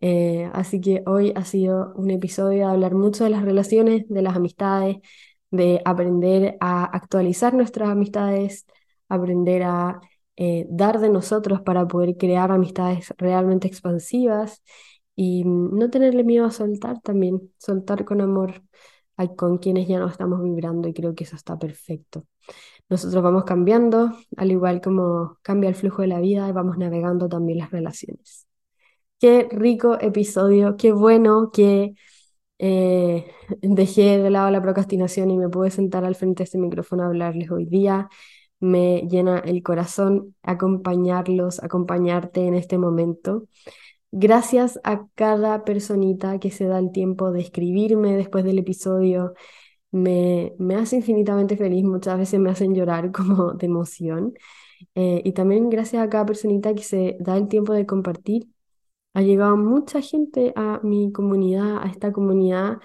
Eh, 0.00 0.50
así 0.54 0.80
que 0.80 1.02
hoy 1.06 1.32
ha 1.36 1.44
sido 1.44 1.92
un 1.96 2.10
episodio 2.10 2.60
de 2.68 2.72
hablar 2.72 2.94
mucho 2.94 3.24
de 3.24 3.30
las 3.30 3.42
relaciones, 3.44 4.08
de 4.08 4.22
las 4.22 4.36
amistades, 4.36 4.98
de 5.50 5.80
aprender 5.84 6.56
a 6.60 6.84
actualizar 6.84 7.54
nuestras 7.54 7.88
amistades, 7.90 8.66
aprender 9.08 9.62
a 9.64 10.00
eh, 10.36 10.66
dar 10.70 11.00
de 11.00 11.10
nosotros 11.10 11.60
para 11.62 11.86
poder 11.88 12.16
crear 12.16 12.52
amistades 12.52 13.12
realmente 13.18 13.66
expansivas 13.68 14.62
y 15.16 15.44
no 15.44 15.90
tenerle 15.90 16.22
miedo 16.24 16.46
a 16.46 16.50
soltar 16.52 17.00
también, 17.00 17.52
soltar 17.58 18.04
con 18.04 18.20
amor 18.20 18.62
con 19.36 19.58
quienes 19.58 19.88
ya 19.88 19.98
no 19.98 20.08
estamos 20.08 20.42
vibrando 20.42 20.88
y 20.88 20.94
creo 20.94 21.14
que 21.14 21.24
eso 21.24 21.36
está 21.36 21.58
perfecto. 21.58 22.24
Nosotros 22.88 23.22
vamos 23.22 23.44
cambiando, 23.44 24.12
al 24.36 24.50
igual 24.50 24.80
como 24.80 25.38
cambia 25.42 25.68
el 25.68 25.74
flujo 25.74 26.02
de 26.02 26.08
la 26.08 26.20
vida 26.20 26.48
y 26.48 26.52
vamos 26.52 26.78
navegando 26.78 27.28
también 27.28 27.58
las 27.58 27.70
relaciones. 27.70 28.46
Qué 29.20 29.48
rico 29.50 29.98
episodio, 30.00 30.76
qué 30.76 30.92
bueno 30.92 31.50
que 31.52 31.94
eh, 32.58 33.30
dejé 33.62 34.18
de 34.18 34.30
lado 34.30 34.50
la 34.50 34.62
procrastinación 34.62 35.30
y 35.30 35.38
me 35.38 35.48
pude 35.48 35.70
sentar 35.70 36.04
al 36.04 36.14
frente 36.14 36.42
de 36.42 36.44
este 36.44 36.58
micrófono 36.58 37.04
a 37.04 37.06
hablarles 37.06 37.50
hoy 37.50 37.66
día. 37.66 38.08
Me 38.60 39.02
llena 39.08 39.38
el 39.40 39.62
corazón 39.62 40.34
acompañarlos, 40.42 41.62
acompañarte 41.62 42.46
en 42.46 42.54
este 42.54 42.78
momento. 42.78 43.44
Gracias 44.10 44.80
a 44.84 45.06
cada 45.14 45.64
personita 45.64 46.38
que 46.40 46.50
se 46.50 46.66
da 46.66 46.78
el 46.78 46.92
tiempo 46.92 47.30
de 47.32 47.40
escribirme 47.40 48.16
después 48.16 48.44
del 48.44 48.58
episodio. 48.58 49.34
Me, 49.90 50.54
me 50.58 50.76
hace 50.76 50.96
infinitamente 50.96 51.56
feliz, 51.56 51.84
muchas 51.84 52.18
veces 52.18 52.40
me 52.40 52.50
hacen 52.50 52.74
llorar 52.74 53.12
como 53.12 53.52
de 53.54 53.66
emoción. 53.66 54.34
Eh, 54.94 55.22
y 55.24 55.32
también 55.32 55.70
gracias 55.70 56.02
a 56.04 56.08
cada 56.10 56.26
personita 56.26 56.74
que 56.74 56.82
se 56.84 57.16
da 57.20 57.36
el 57.36 57.48
tiempo 57.48 57.72
de 57.74 57.86
compartir. 57.86 58.48
Ha 59.14 59.22
llegado 59.22 59.56
mucha 59.56 60.00
gente 60.02 60.52
a 60.56 60.80
mi 60.84 61.12
comunidad, 61.12 61.78
a 61.82 61.88
esta 61.88 62.12
comunidad, 62.12 62.78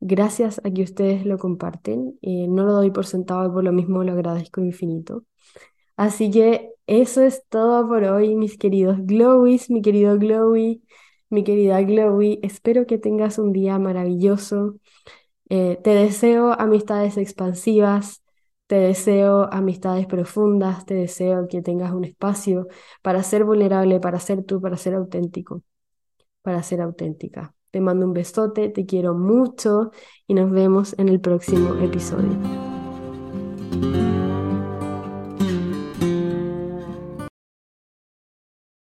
gracias 0.00 0.60
a 0.64 0.70
que 0.72 0.82
ustedes 0.82 1.26
lo 1.26 1.38
comparten. 1.38 2.18
Eh, 2.22 2.46
no 2.48 2.64
lo 2.64 2.72
doy 2.74 2.90
por 2.92 3.06
sentado 3.06 3.46
y 3.48 3.52
por 3.52 3.64
lo 3.64 3.72
mismo 3.72 4.04
lo 4.04 4.12
agradezco 4.12 4.60
infinito. 4.62 5.24
Así 5.96 6.30
que 6.30 6.70
eso 6.86 7.22
es 7.22 7.44
todo 7.48 7.86
por 7.88 8.04
hoy, 8.04 8.34
mis 8.34 8.56
queridos 8.58 8.98
Glowies, 9.00 9.70
mi 9.70 9.82
querido 9.82 10.18
Glowy, 10.18 10.82
mi 11.28 11.44
querida 11.44 11.80
Glowy. 11.82 12.40
Espero 12.42 12.86
que 12.86 12.98
tengas 12.98 13.38
un 13.38 13.52
día 13.52 13.78
maravilloso. 13.78 14.76
Eh, 15.50 15.80
te 15.82 15.90
deseo 15.90 16.52
amistades 16.52 17.16
expansivas, 17.16 18.22
te 18.68 18.76
deseo 18.76 19.52
amistades 19.52 20.06
profundas, 20.06 20.86
te 20.86 20.94
deseo 20.94 21.48
que 21.48 21.60
tengas 21.60 21.92
un 21.92 22.04
espacio 22.04 22.68
para 23.02 23.24
ser 23.24 23.44
vulnerable, 23.44 23.98
para 23.98 24.20
ser 24.20 24.44
tú, 24.44 24.60
para 24.60 24.76
ser 24.76 24.94
auténtico, 24.94 25.64
para 26.42 26.62
ser 26.62 26.80
auténtica. 26.80 27.52
Te 27.72 27.80
mando 27.80 28.06
un 28.06 28.12
besote, 28.12 28.68
te 28.68 28.86
quiero 28.86 29.14
mucho 29.14 29.90
y 30.28 30.34
nos 30.34 30.52
vemos 30.52 30.94
en 30.98 31.08
el 31.08 31.20
próximo 31.20 31.74
episodio. 31.82 32.30